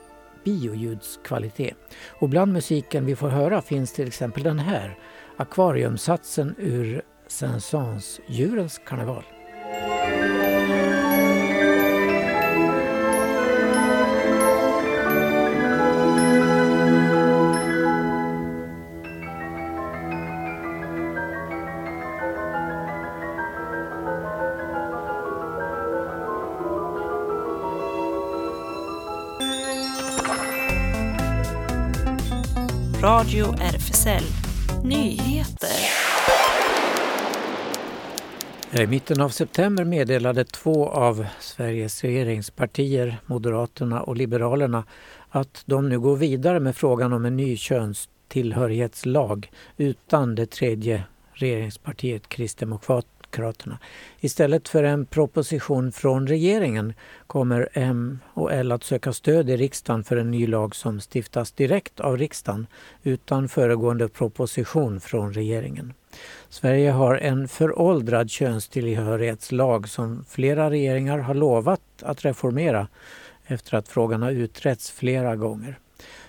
[0.44, 1.76] bioljudskvalitet.
[2.08, 4.98] Och bland musiken vi får höra finns till exempel den här,
[5.40, 9.24] akvariumsatsen ur Saint-Saëns Djurens karneval.
[33.00, 34.49] Radio RFSL
[34.84, 35.68] Nyheter.
[38.72, 44.84] I mitten av september meddelade två av Sveriges regeringspartier, Moderaterna och Liberalerna,
[45.28, 52.28] att de nu går vidare med frågan om en ny könstillhörighetslag utan det tredje regeringspartiet
[52.28, 53.19] Kristdemokraterna.
[54.20, 56.94] Istället för en proposition från regeringen
[57.26, 61.52] kommer M och L att söka stöd i riksdagen för en ny lag som stiftas
[61.52, 62.66] direkt av riksdagen
[63.02, 65.92] utan föregående proposition från regeringen.
[66.48, 72.88] Sverige har en föråldrad könstillhörighetslag som flera regeringar har lovat att reformera
[73.46, 75.78] efter att frågan har utretts flera gånger.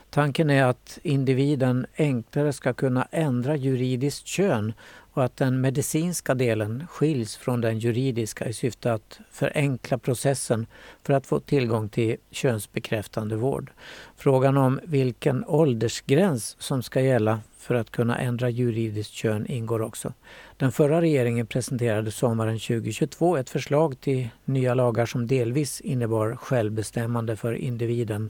[0.09, 4.73] Tanken är att individen enklare ska kunna ändra juridiskt kön
[5.13, 10.65] och att den medicinska delen skiljs från den juridiska i syfte att förenkla processen
[11.03, 13.71] för att få tillgång till könsbekräftande vård.
[14.15, 20.13] Frågan om vilken åldersgräns som ska gälla för att kunna ändra juridiskt kön ingår också.
[20.57, 27.35] Den förra regeringen presenterade sommaren 2022 ett förslag till nya lagar som delvis innebar självbestämmande
[27.35, 28.29] för individen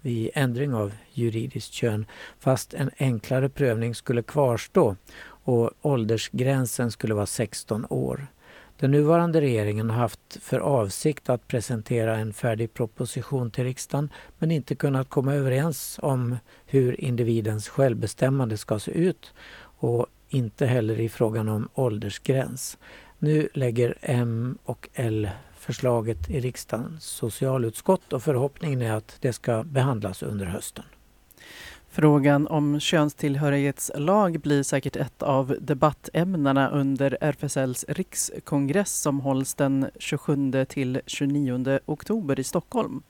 [0.00, 2.06] vid ändring av juridiskt kön
[2.38, 4.96] fast en enklare prövning skulle kvarstå
[5.48, 8.26] och åldersgränsen skulle vara 16 år.
[8.78, 14.50] Den nuvarande regeringen har haft för avsikt att presentera en färdig proposition till riksdagen men
[14.50, 21.08] inte kunnat komma överens om hur individens självbestämmande ska se ut och inte heller i
[21.08, 22.78] frågan om åldersgräns.
[23.18, 29.62] Nu lägger M och L förslaget i riksdagens socialutskott och förhoppningen är att det ska
[29.64, 30.84] behandlas under hösten.
[31.90, 40.64] Frågan om könstillhörighetslag blir säkert ett av debattämnena under RFSLs rikskongress som hålls den 27
[40.64, 43.02] till 29 oktober i Stockholm.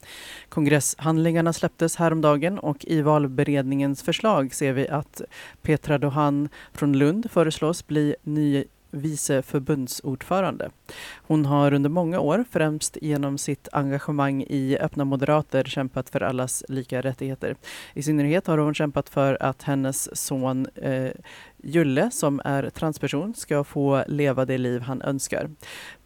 [0.48, 5.22] Kongresshandlingarna släpptes häromdagen och i valberedningens förslag ser vi att
[5.62, 10.70] Petra Dohan från Lund föreslås bli ny vice förbundsordförande.
[11.16, 16.64] Hon har under många år, främst genom sitt engagemang i Öppna Moderater, kämpat för allas
[16.68, 17.56] lika rättigheter.
[17.94, 21.10] I synnerhet har hon kämpat för att hennes son eh,
[21.62, 25.50] Julle, som är transperson, ska få leva det liv han önskar.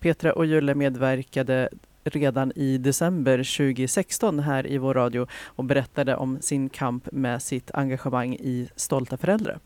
[0.00, 1.68] Petra och Julle medverkade
[2.04, 7.70] redan i december 2016 här i vår radio och berättade om sin kamp med sitt
[7.74, 9.58] engagemang i Stolta föräldrar.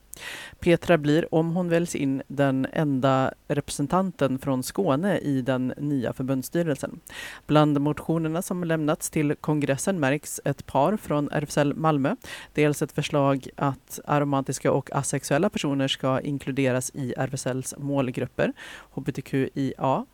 [0.60, 7.00] Petra blir, om hon väljs in, den enda representanten från Skåne i den nya förbundsstyrelsen.
[7.46, 12.16] Bland motionerna som lämnats till kongressen märks ett par från RFSL Malmö.
[12.54, 18.52] Dels ett förslag att aromantiska och asexuella personer ska inkluderas i RFSLs målgrupper,
[18.90, 20.06] hbtqia.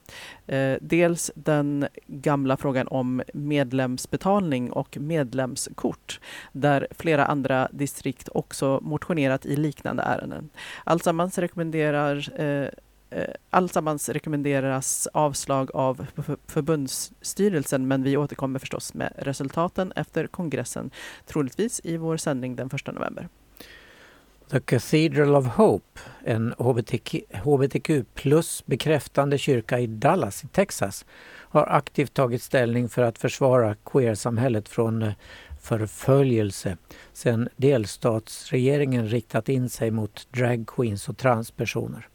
[0.46, 6.20] Eh, dels den gamla frågan om medlemsbetalning och medlemskort,
[6.52, 10.50] där flera andra distrikt också motionerat i liknande liknande ärenden.
[10.84, 12.68] Alltsammans, rekommenderar, eh,
[13.10, 16.06] eh allsammans rekommenderas avslag av
[16.46, 20.90] förbundsstyrelsen men vi återkommer förstås med resultaten efter kongressen,
[21.26, 23.28] troligtvis i vår sändning den 1 november.
[24.50, 31.04] The Cathedral of Hope, en HBTQ, HBTQ plus bekräftande kyrka i Dallas i Texas,
[31.52, 35.12] har aktivt tagit ställning för att försvara queersamhället från eh,
[35.62, 36.76] förföljelse
[37.12, 42.08] sedan delstatsregeringen riktat in sig mot dragqueens och transpersoner.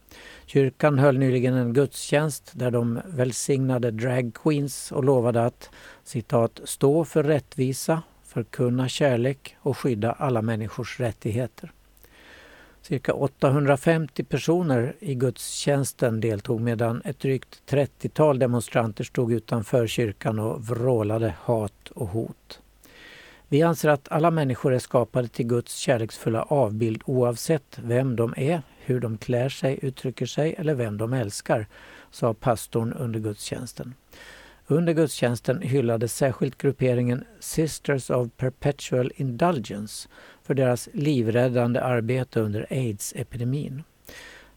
[0.46, 5.70] Kyrkan höll nyligen en gudstjänst där de välsignade dragqueens och lovade att
[6.04, 11.72] citat, stå för rättvisa, förkunna kärlek och skydda alla människors rättigheter.
[12.82, 20.68] Cirka 850 personer i gudstjänsten deltog medan ett drygt 30-tal demonstranter stod utanför kyrkan och
[20.68, 22.62] vrålade hat och hot.
[23.50, 28.62] Vi anser att alla människor är skapade till Guds kärleksfulla avbild oavsett vem de är,
[28.80, 31.68] hur de klär sig, uttrycker sig eller vem de älskar,
[32.12, 33.94] sa pastorn under gudstjänsten.
[34.68, 40.10] Under gudstjänsten hyllades särskilt grupperingen Sisters of Perpetual Indulgence
[40.44, 43.84] för deras livräddande arbete under aids-epidemin.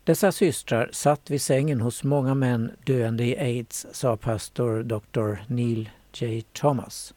[0.04, 5.36] Dessa systrar satt vid sängen hos många män döende i aids, sa pastor Dr.
[5.46, 6.42] Neil J.
[6.52, 7.14] Thomas.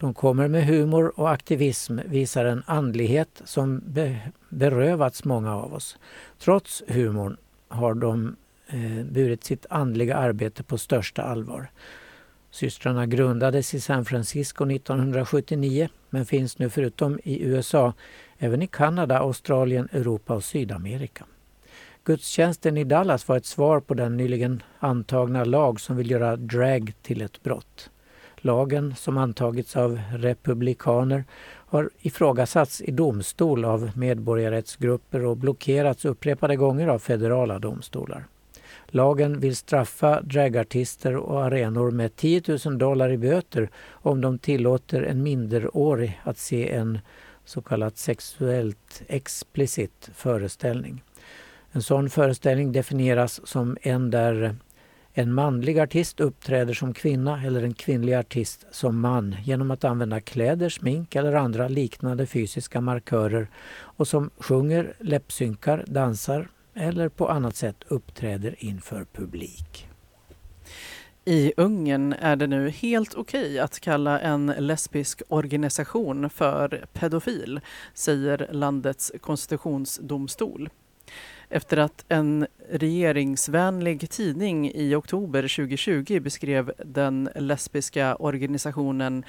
[0.00, 5.98] De kommer med humor och aktivism, visar en andlighet som be berövats många av oss.
[6.38, 7.36] Trots humorn
[7.68, 8.36] har de
[8.66, 11.70] eh, burit sitt andliga arbete på största allvar.
[12.50, 17.92] Systrarna grundades i San Francisco 1979 men finns nu förutom i USA
[18.38, 21.24] även i Kanada, Australien, Europa och Sydamerika.
[22.04, 26.92] Gudstjänsten i Dallas var ett svar på den nyligen antagna lag som vill göra drag
[27.02, 27.90] till ett brott.
[28.40, 31.24] Lagen, som antagits av republikaner,
[31.66, 38.24] har ifrågasatts i domstol av medborgarrättsgrupper och blockerats upprepade gånger av federala domstolar.
[38.86, 45.02] Lagen vill straffa dragartister och arenor med 10 000 dollar i böter om de tillåter
[45.02, 46.98] en minderårig att se en
[47.44, 51.02] så kallat sexuellt explicit föreställning.
[51.72, 54.56] En sån föreställning definieras som en där
[55.14, 60.20] en manlig artist uppträder som kvinna eller en kvinnlig artist som man genom att använda
[60.20, 63.48] kläder, smink eller andra liknande fysiska markörer
[63.80, 69.86] och som sjunger, läppsynkar, dansar eller på annat sätt uppträder inför publik.
[71.24, 77.60] I Ungern är det nu helt okej okay att kalla en lesbisk organisation för pedofil,
[77.94, 80.68] säger landets konstitutionsdomstol
[81.50, 89.24] efter att en regeringsvänlig tidning i oktober 2020 beskrev den lesbiska organisationen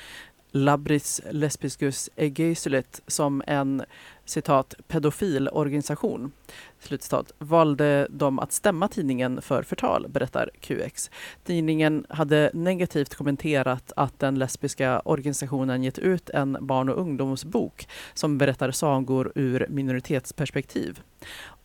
[0.51, 3.83] Labris Lesbiskus Egeisulet som en
[4.25, 6.31] citat pedofilorganisation
[6.79, 11.11] slutcitat, valde de att stämma tidningen för förtal, berättar QX.
[11.43, 18.37] Tidningen hade negativt kommenterat att den lesbiska organisationen gett ut en barn och ungdomsbok som
[18.37, 21.01] berättar sagor ur minoritetsperspektiv.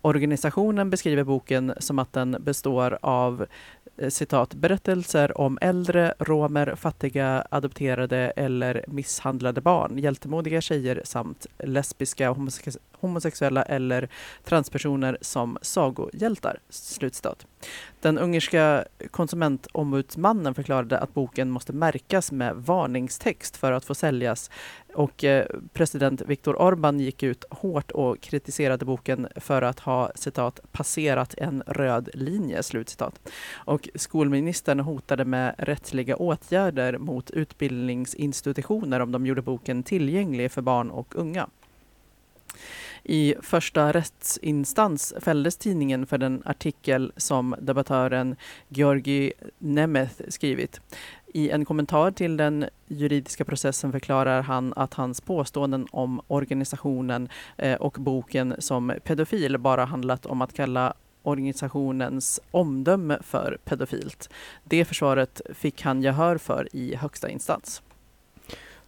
[0.07, 3.47] Organisationen beskriver boken som att den består av
[3.97, 12.31] eh, citat, berättelser om äldre, romer, fattiga, adopterade eller misshandlade barn, hjältemodiga tjejer samt lesbiska,
[12.31, 14.09] homosex homosexuella eller
[14.45, 16.59] transpersoner som sagohjältar.
[16.69, 17.47] Slutstat.
[18.01, 24.51] Den ungerska konsumentombudsmannen förklarade att boken måste märkas med varningstext för att få säljas
[24.95, 30.61] och eh, president Viktor Orbán gick ut hårt och kritiserade boken för att ha citat
[30.73, 32.63] passerat en röd linje.
[32.63, 33.21] Slutcitat.
[33.55, 40.91] Och skolministern hotade med rättsliga åtgärder mot utbildningsinstitutioner om de gjorde boken tillgänglig för barn
[40.91, 41.49] och unga.
[43.09, 48.37] I första rättsinstans fälldes tidningen för den artikel som debattören
[48.69, 50.81] Georgi Nemeth skrivit.
[51.27, 57.75] I en kommentar till den juridiska processen förklarar han att hans påståenden om organisationen eh,
[57.75, 64.31] och boken som pedofil bara handlat om att kalla organisationens omdöme för pedofilt.
[64.65, 67.83] Det försvaret fick han gehör för i högsta instans.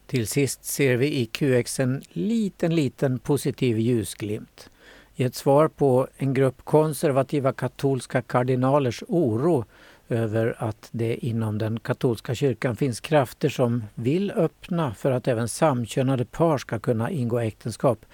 [0.09, 4.71] Till sist ser vi i QX en liten, liten positiv ljusglimt.
[5.17, 9.65] I ett svar på en grupp konservativa katolska kardinalers oro
[10.09, 15.49] över att det inom den katolska kyrkan finns krafter som vill öppna för att även
[15.49, 18.07] samkönade par ska kunna ingå äktenskap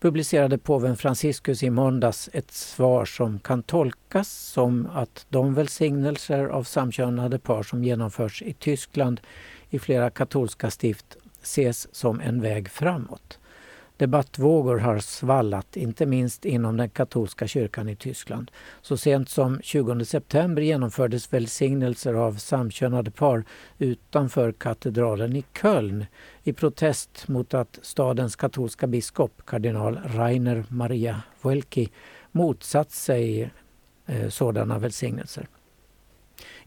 [0.00, 6.64] publicerade påven Franciscus i måndags ett svar som kan tolkas som att de välsignelser av
[6.64, 9.20] samkönade par som genomförs i Tyskland
[9.70, 13.38] i flera katolska stift ses som en väg framåt.
[13.96, 18.50] Debattvågor har svallat, inte minst inom den katolska kyrkan i Tyskland.
[18.82, 23.44] Så sent som 20 september genomfördes välsignelser av samkönade par
[23.78, 26.06] utanför katedralen i Köln
[26.42, 31.90] i protest mot att stadens katolska biskop, kardinal Rainer Maria Welki,
[32.32, 33.50] motsatt sig
[34.06, 35.48] eh, sådana välsignelser.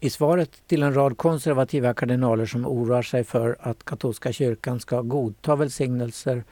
[0.00, 5.02] I svaret till en rad konservativa kardinaler som oroar sig för att katolska kyrkan ska
[5.02, 6.44] godta välsignelser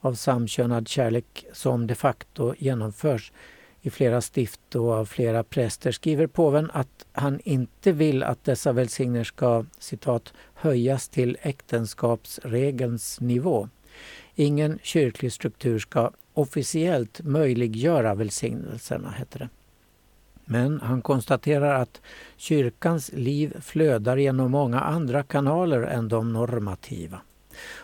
[0.00, 3.32] av samkönad kärlek som de facto genomförs
[3.80, 8.72] i flera stift och av flera präster skriver påven att han inte vill att dessa
[8.72, 13.68] välsignelser ska citat, höjas till äktenskapsregelns nivå.
[14.34, 19.48] Ingen kyrklig struktur ska officiellt möjliggöra välsignelserna, heter det.
[20.44, 22.00] Men han konstaterar att
[22.36, 27.20] kyrkans liv flödar genom många andra kanaler än de normativa.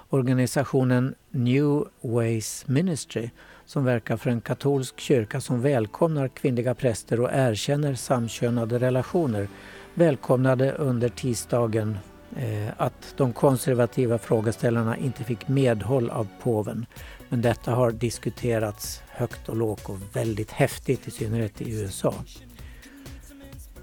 [0.08, 3.30] Organisationen New Ways Ministry
[3.66, 9.48] som verkar för en katolsk kyrka som välkomnar kvinnliga präster och erkänner samkönade relationer
[9.94, 11.98] välkomnade under tisdagen
[12.36, 16.86] eh, att de konservativa frågeställarna inte fick medhåll av påven.
[17.28, 22.14] Men detta har diskuterats högt och lågt och väldigt häftigt i synnerhet i USA.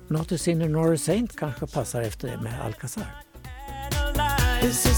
[0.10, 3.24] Not a sinner nor a saint kanske passar efter det med Alcazar.
[4.62, 4.98] This is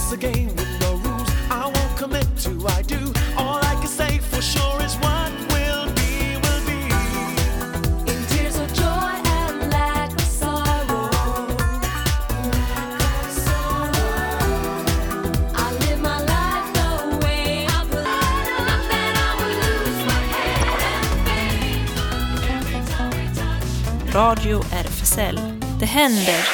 [25.20, 25.32] a.
[25.80, 26.48] Det händer.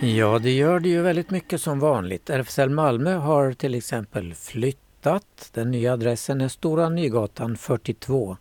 [0.00, 2.30] Ja, det gör det ju väldigt mycket som vanligt.
[2.30, 5.50] RFSL Malmö har till exempel flyttat.
[5.52, 8.36] Den nya adressen är Stora Nygatan 42.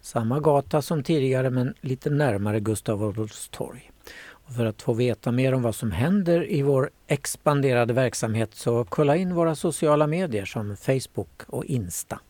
[0.00, 3.90] Samma gata som tidigare men lite närmare Gustav Adolfs torg.
[4.26, 8.84] Och för att få veta mer om vad som händer i vår expanderade verksamhet så
[8.84, 12.20] kolla in våra sociala medier som Facebook och Insta.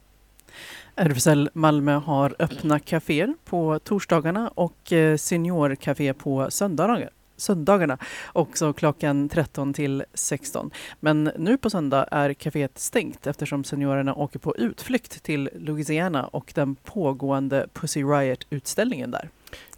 [0.97, 7.99] RFSL Malmö har öppna kaféer på torsdagarna och eh, seniorkafé på söndagar söndagarna,
[8.33, 10.71] också klockan 13 till 16.
[11.01, 16.53] Men nu på söndag är kaféet stängt eftersom seniorerna åker på utflykt till Louisiana och
[16.55, 19.29] den pågående Pussy Riot-utställningen där.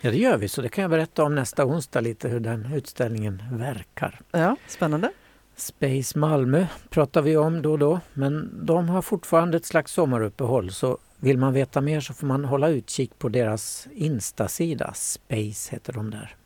[0.01, 2.73] Ja, det gör vi, så det kan jag berätta om nästa onsdag lite hur den
[2.73, 4.21] utställningen verkar.
[4.33, 5.11] Ja, spännande.
[5.57, 10.71] Space Malmö pratar vi om då och då, men de har fortfarande ett slags sommaruppehåll
[10.71, 14.93] så vill man veta mer så får man hålla utkik på deras Insta-sida.
[14.95, 16.37] Space heter de där.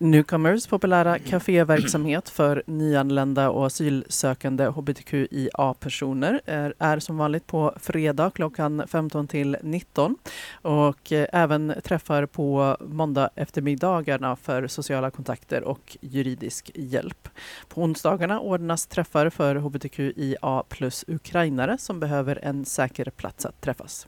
[0.00, 8.82] Newcomers populära kaféverksamhet för nyanlända och asylsökande hbtqia-personer är, är som vanligt på fredag klockan
[8.86, 10.16] 15 till 19
[10.52, 17.28] och eh, även träffar på måndag eftermiddagarna för sociala kontakter och juridisk hjälp.
[17.68, 24.06] På onsdagarna ordnas träffar för hbtqia plus ukrainare som behöver en säker plats att träffas.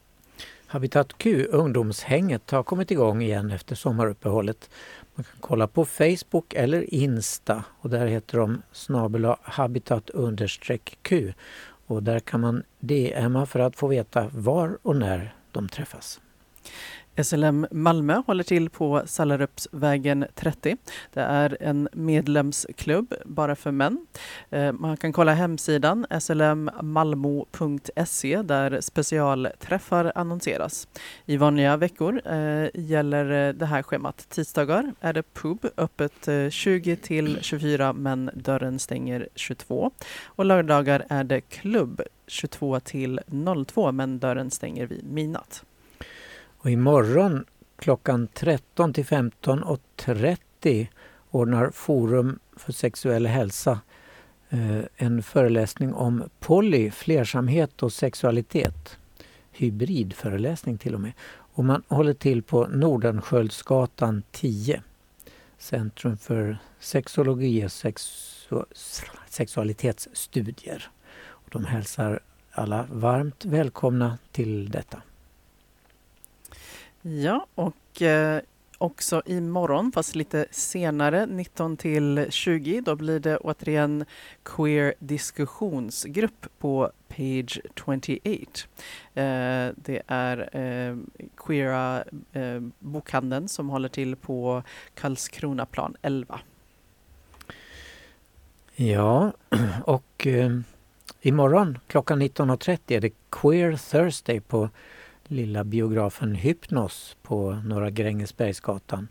[0.71, 4.71] Habitat Q, ungdomshänget, har kommit igång igen efter sommaruppehållet.
[5.21, 10.11] Man kan kolla på Facebook eller Insta och där heter de snabel habitat
[11.03, 11.33] Q.
[11.87, 16.21] Och där kan man DMa för att få veta var och när de träffas.
[17.25, 20.77] SLM Malmö håller till på Sallarupsvägen 30.
[21.13, 24.07] Det är en medlemsklubb bara för män.
[24.51, 27.23] Eh, man kan kolla hemsidan slmmalmo.se
[28.43, 30.89] där specialträffar annonseras.
[31.27, 34.27] I vanliga veckor eh, gäller eh, det här schemat.
[34.29, 39.91] Tisdagar är det pub öppet 20 till 24 men dörren stänger 22.
[40.25, 43.21] Och lördagar är det klubb 22 till
[43.67, 45.65] 02 men dörren stänger vid midnatt.
[46.63, 47.45] Och imorgon
[47.77, 50.87] klockan 13 till 15.30
[51.31, 53.81] ordnar Forum för sexuell hälsa
[54.49, 58.99] eh, en föreläsning om poly, flersamhet och sexualitet.
[59.53, 61.13] Hybridföreläsning till och med.
[61.31, 64.83] Och man håller till på Nordenskiöldsgatan 10.
[65.59, 68.65] Centrum för sexologi och sexu
[69.29, 70.91] sexualitetsstudier.
[71.29, 72.21] Och de hälsar
[72.53, 75.03] alla varmt välkomna till detta.
[77.03, 78.41] Ja, och eh,
[78.79, 84.05] också imorgon, fast lite senare, 19 till 20, då blir det återigen
[84.43, 88.11] Queer diskussionsgrupp på Page 28.
[89.15, 90.97] Eh, det är eh,
[91.37, 94.63] Queera eh, bokhandeln som håller till på
[94.95, 96.41] Karlskronaplan 11.
[98.75, 99.33] Ja,
[99.85, 100.61] och eh,
[101.21, 104.69] imorgon klockan 19.30 är det Queer Thursday på
[105.31, 109.09] lilla biografen Hypnos på Norra Grängesbergsgatan.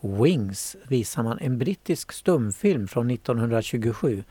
[0.00, 4.24] Wings visar man en brittisk stumfilm från 1927.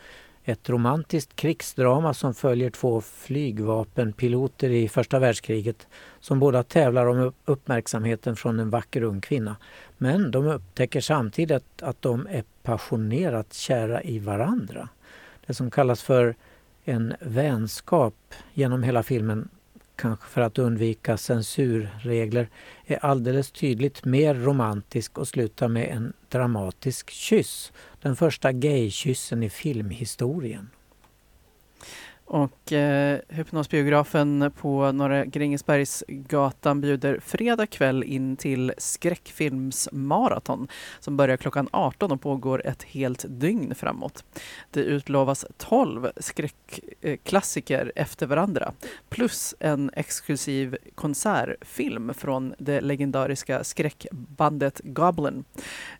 [0.43, 5.87] Ett romantiskt krigsdrama som följer två flygvapenpiloter i första världskriget
[6.19, 9.55] som båda tävlar om uppmärksamheten från en vacker ung kvinna.
[9.97, 14.89] Men de upptäcker samtidigt att de är passionerat kära i varandra.
[15.45, 16.35] Det som kallas för
[16.83, 18.15] en vänskap
[18.53, 19.49] genom hela filmen
[19.97, 22.49] kanske för att undvika censurregler,
[22.85, 27.71] är alldeles tydligt mer romantisk och slutar med en dramatisk kyss.
[28.01, 30.69] Den första gaykyssen i filmhistorien.
[32.29, 40.67] Och eh, Hypnosbiografen på Norra Grängesbergsgatan bjuder fredag kväll in till skräckfilmsmaraton
[40.99, 44.23] som börjar klockan 18 och pågår ett helt dygn framåt.
[44.71, 48.73] Det utlovas 12 skräckklassiker efter varandra
[49.09, 55.43] plus en exklusiv konsertfilm från det legendariska skräckbandet Goblin.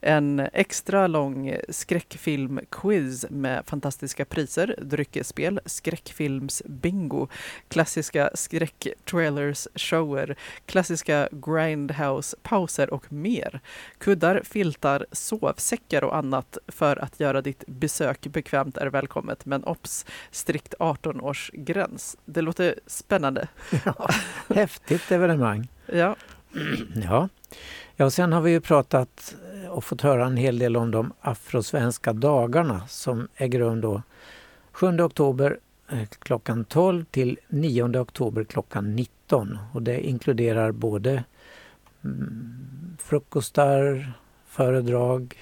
[0.02, 7.28] En extra lång skräckfilmquiz med fantastiska priser, dryckesspel, skräckfilm skräckfilmsbingo,
[7.70, 13.60] klassiska skräcktrailers, shower, klassiska grindhouse-pauser och mer.
[13.98, 19.46] Kuddar, filtar, sovsäckar och annat för att göra ditt besök bekvämt är välkommet.
[19.46, 22.18] Men ops, strikt 18-årsgräns.
[22.26, 23.48] Det låter spännande.
[23.86, 24.10] Ja,
[24.56, 25.68] häftigt evenemang.
[25.86, 26.16] Ja.
[27.04, 27.30] Ja.
[27.96, 29.36] ja, sen har vi ju pratat
[29.70, 34.02] och fått höra en hel del om de afrosvenska dagarna som äger rum då
[34.72, 35.60] 7 oktober
[36.20, 39.58] klockan 12 till 9 oktober klockan 19.
[39.74, 41.24] Och det inkluderar både
[42.04, 44.14] mm, frukostar,
[44.48, 45.38] föredrag,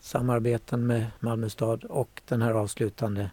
[0.00, 3.30] samarbeten med Malmö stad och den här avslutande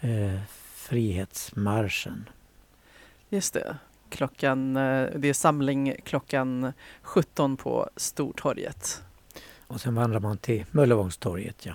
[0.00, 0.40] eh,
[0.74, 2.28] Frihetsmarschen.
[3.28, 3.76] Just det.
[4.08, 6.72] Klockan, eh, det är samling klockan
[7.02, 9.02] 17 på Stortorget.
[9.66, 11.66] Och sen vandrar man till Möllevångstorget.
[11.66, 11.74] Ja.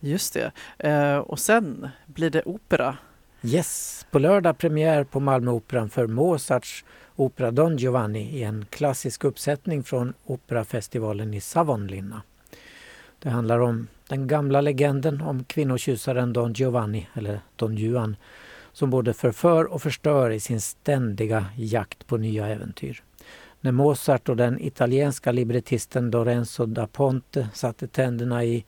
[0.00, 0.52] Just det.
[0.78, 2.96] Eh, och sen blir det opera.
[3.42, 6.84] Yes, på lördag premiär på Malmöoperan för Mozarts
[7.16, 12.22] opera Don Giovanni i en klassisk uppsättning från operafestivalen i Savonlinna.
[13.18, 18.16] Det handlar om den gamla legenden om kvinnotjusaren Don Giovanni, eller Don Juan,
[18.72, 23.02] som både förför och förstör i sin ständiga jakt på nya äventyr.
[23.60, 28.64] När Mozart och den italienska librettisten Lorenzo da Ponte satte tänderna i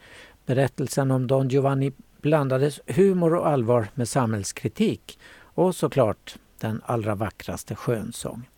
[0.46, 5.18] Berättelsen om Don Giovanni blandades humor och allvar med samhällskritik
[5.54, 8.48] och såklart den allra vackraste skönsång.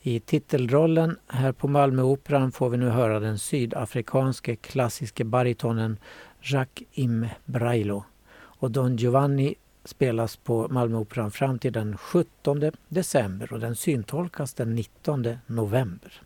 [0.00, 5.98] I titelrollen här på Malmöoperan får vi nu höra den sydafrikanske klassiske baritonen
[6.40, 8.04] Jacques Im Brailo.
[8.34, 9.54] Och Don Giovanni
[9.84, 16.22] spelas på Malmöoperan fram till den 17 december och den syntolkas den 19 november.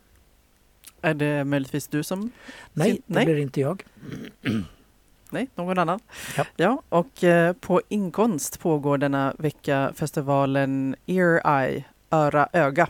[1.01, 2.31] Är det möjligtvis du som...
[2.73, 3.83] Nej, det blir inte jag.
[5.31, 5.99] Nej, någon annan.
[6.37, 6.45] Ja.
[6.55, 12.87] Ja, och eh, på Inkonst pågår denna vecka festivalen Ear Eye, öra öga.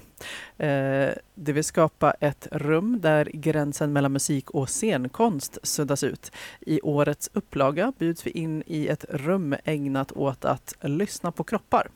[0.58, 6.32] Eh, det vill skapa ett rum där gränsen mellan musik och scenkonst suddas ut.
[6.60, 11.88] I årets upplaga bjuds vi in i ett rum ägnat åt att lyssna på kroppar.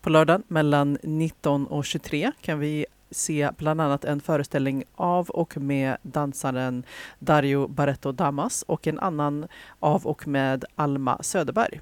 [0.00, 5.56] På lördagen mellan 19 och 23 kan vi se bland annat en föreställning av och
[5.56, 6.82] med dansaren
[7.18, 9.46] Dario Barretto Damas och en annan
[9.80, 11.80] av och med Alma Söderberg.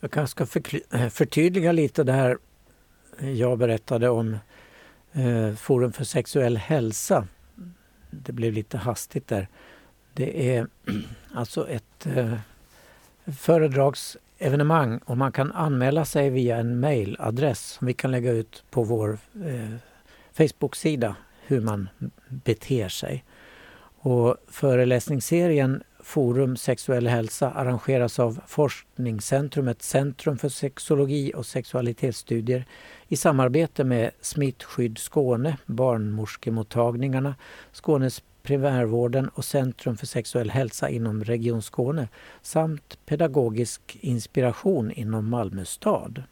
[0.00, 0.60] Jag kanske ska
[0.90, 2.38] eh, förtydliga lite det här
[3.20, 4.38] jag berättade om
[5.12, 7.26] eh, Forum för sexuell hälsa.
[8.10, 9.48] Det blev lite hastigt där.
[10.12, 10.66] Det är
[11.34, 12.34] alltså ett eh,
[13.26, 18.82] föredragsevenemang och man kan anmäla sig via en mailadress som vi kan lägga ut på
[18.82, 19.76] vår eh,
[20.36, 21.16] Facebook-sida
[21.46, 21.88] hur man
[22.28, 23.24] beter sig.
[23.98, 32.64] Och föreläsningsserien Forum sexuell hälsa arrangeras av Forskningscentrumet Centrum för sexologi och sexualitetsstudier
[33.08, 37.34] i samarbete med Smittskydd Skåne, barnmorskemottagningarna,
[37.72, 42.08] Skånes primärvården och Centrum för sexuell hälsa inom Region Skåne
[42.42, 46.22] samt pedagogisk inspiration inom Malmö stad.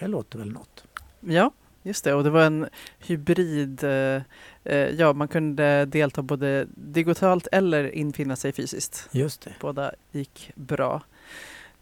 [0.00, 0.84] Det låter väl något?
[1.20, 1.52] Ja,
[1.86, 2.14] just det.
[2.14, 2.68] Och det var en
[2.98, 3.84] hybrid.
[3.84, 4.22] Eh,
[4.64, 9.08] eh, ja, man kunde delta både digitalt eller infinna sig fysiskt.
[9.12, 9.52] Just det.
[9.60, 11.02] Båda gick bra.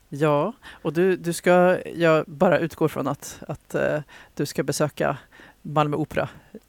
[0.08, 0.52] Ja,
[0.82, 4.00] och du, du ska, jag bara utgår från att, att eh,
[4.34, 5.16] du ska besöka
[5.62, 6.28] Malmö Opera.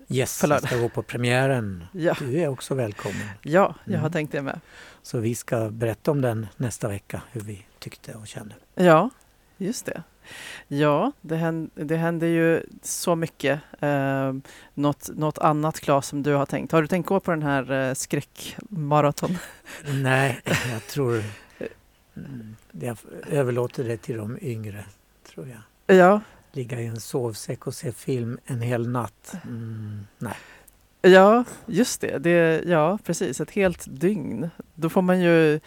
[0.09, 1.85] Yes, på jag ska gå på premiären.
[1.91, 2.15] Ja.
[2.19, 3.27] Du är också välkommen.
[3.41, 4.11] Ja, jag har Mm.
[4.11, 4.59] tänkt det med.
[5.03, 8.55] Så vi ska berätta om den nästa vecka, hur vi tyckte och kände.
[8.75, 9.09] Ja,
[9.57, 10.03] just det.
[10.67, 13.59] Ja, det händer, det händer ju så mycket.
[13.79, 14.33] Eh,
[14.73, 16.71] något, något annat Claes som du har tänkt.
[16.71, 19.37] Har du tänkt gå på den här eh, skräckmaraton?
[20.03, 21.23] Nej, jag tror...
[22.17, 22.97] mm, Jag
[23.29, 24.85] överlåter det till de yngre,
[25.33, 25.97] tror jag.
[25.97, 26.21] Ja,
[26.51, 29.35] Ligga i en sovsäck och se film en hel natt.
[29.43, 30.33] Mm, nej.
[31.01, 32.17] ja just det.
[32.17, 32.63] det.
[32.65, 33.41] Ja, precis.
[33.41, 34.49] Ett helt dygn.
[34.75, 35.59] Då får man ju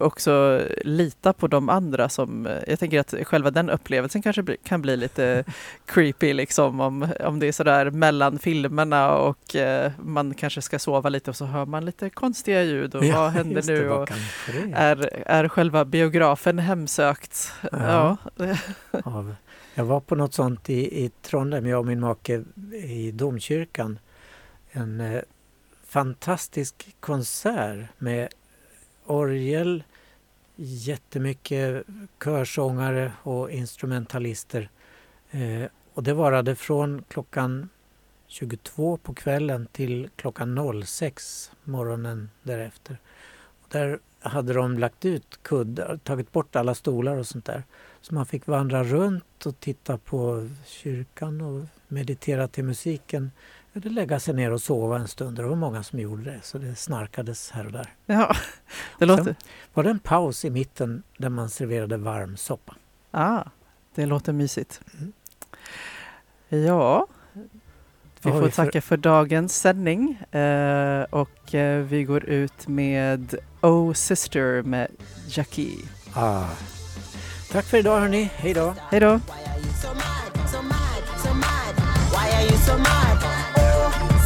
[0.00, 2.48] också lita på de andra som...
[2.66, 5.44] Jag tänker att själva den upplevelsen kanske bli, kan bli lite
[5.86, 11.08] creepy liksom om, om det är sådär mellan filmerna och eh, man kanske ska sova
[11.08, 13.90] lite och så hör man lite konstiga ljud och Ja, vad händer det, nu?
[13.90, 14.10] och
[14.74, 15.08] är?
[15.26, 17.52] är, själva biografen hemsökt?
[17.72, 18.16] Ja.
[18.92, 19.24] Ja.
[19.74, 22.44] Jag var på något sånt i, i Trondheim, jag och min make
[22.82, 23.98] i domkyrkan.
[24.70, 25.20] En eh,
[25.86, 28.28] fantastisk konsert med
[29.06, 29.84] orgel,
[30.56, 31.84] jättemycket
[32.24, 34.70] körsångare och instrumentalister.
[35.30, 37.68] Eh, och det varade från klockan
[38.26, 42.98] 22 på kvällen till klockan 06 morgonen därefter.
[43.62, 47.62] Och där hade de lagt ut kuddar, tagit bort alla stolar och sånt där.
[48.00, 53.30] Så man fick vandra runt och titta på kyrkan och meditera till musiken.
[53.76, 55.36] Eller lägga sig ner och sova en stund.
[55.36, 57.94] Det var många som gjorde det, så det snarkades här och där.
[58.06, 58.36] Ja,
[58.98, 59.24] det låter...
[59.24, 59.34] Sen
[59.74, 62.74] var det en paus i mitten där man serverade varm soppa.
[63.10, 63.44] Ah,
[63.94, 64.80] det låter mysigt.
[66.48, 67.06] Ja,
[68.22, 73.34] vi får vi för- tacka för dagens sändning eh, och eh, vi går ut med
[73.60, 74.88] Oh Sister med
[75.28, 75.78] Jackie.
[76.14, 76.44] Ah.
[77.52, 78.74] Tack för idag hörni, hej då!
[78.90, 79.20] Hej då!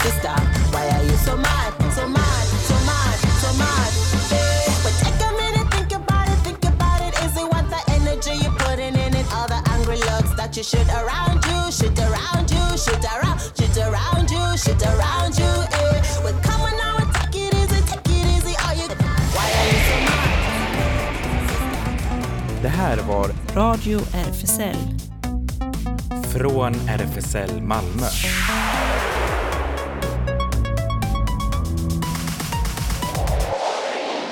[0.03, 0.37] Sister,
[0.73, 1.73] why are you so mad?
[1.97, 3.91] So mad, so mad, so mad.
[4.33, 4.39] Eh,
[4.85, 7.13] But take a minute, think about it, think about it.
[7.25, 9.27] Is it what the energy you're putting in it?
[9.35, 13.77] All the angry looks that you shoot around you, shoot around you, shoot around, shoot
[13.87, 15.53] around you, shoot around you.
[15.81, 16.03] Eh.
[16.25, 18.55] Well, come on now and take it easy, take it easy.
[18.67, 18.89] Are you?
[19.37, 20.29] Why are you so mad?
[22.63, 24.77] Det här var Radio RFSL.
[26.33, 28.07] Från RFSL Malmö.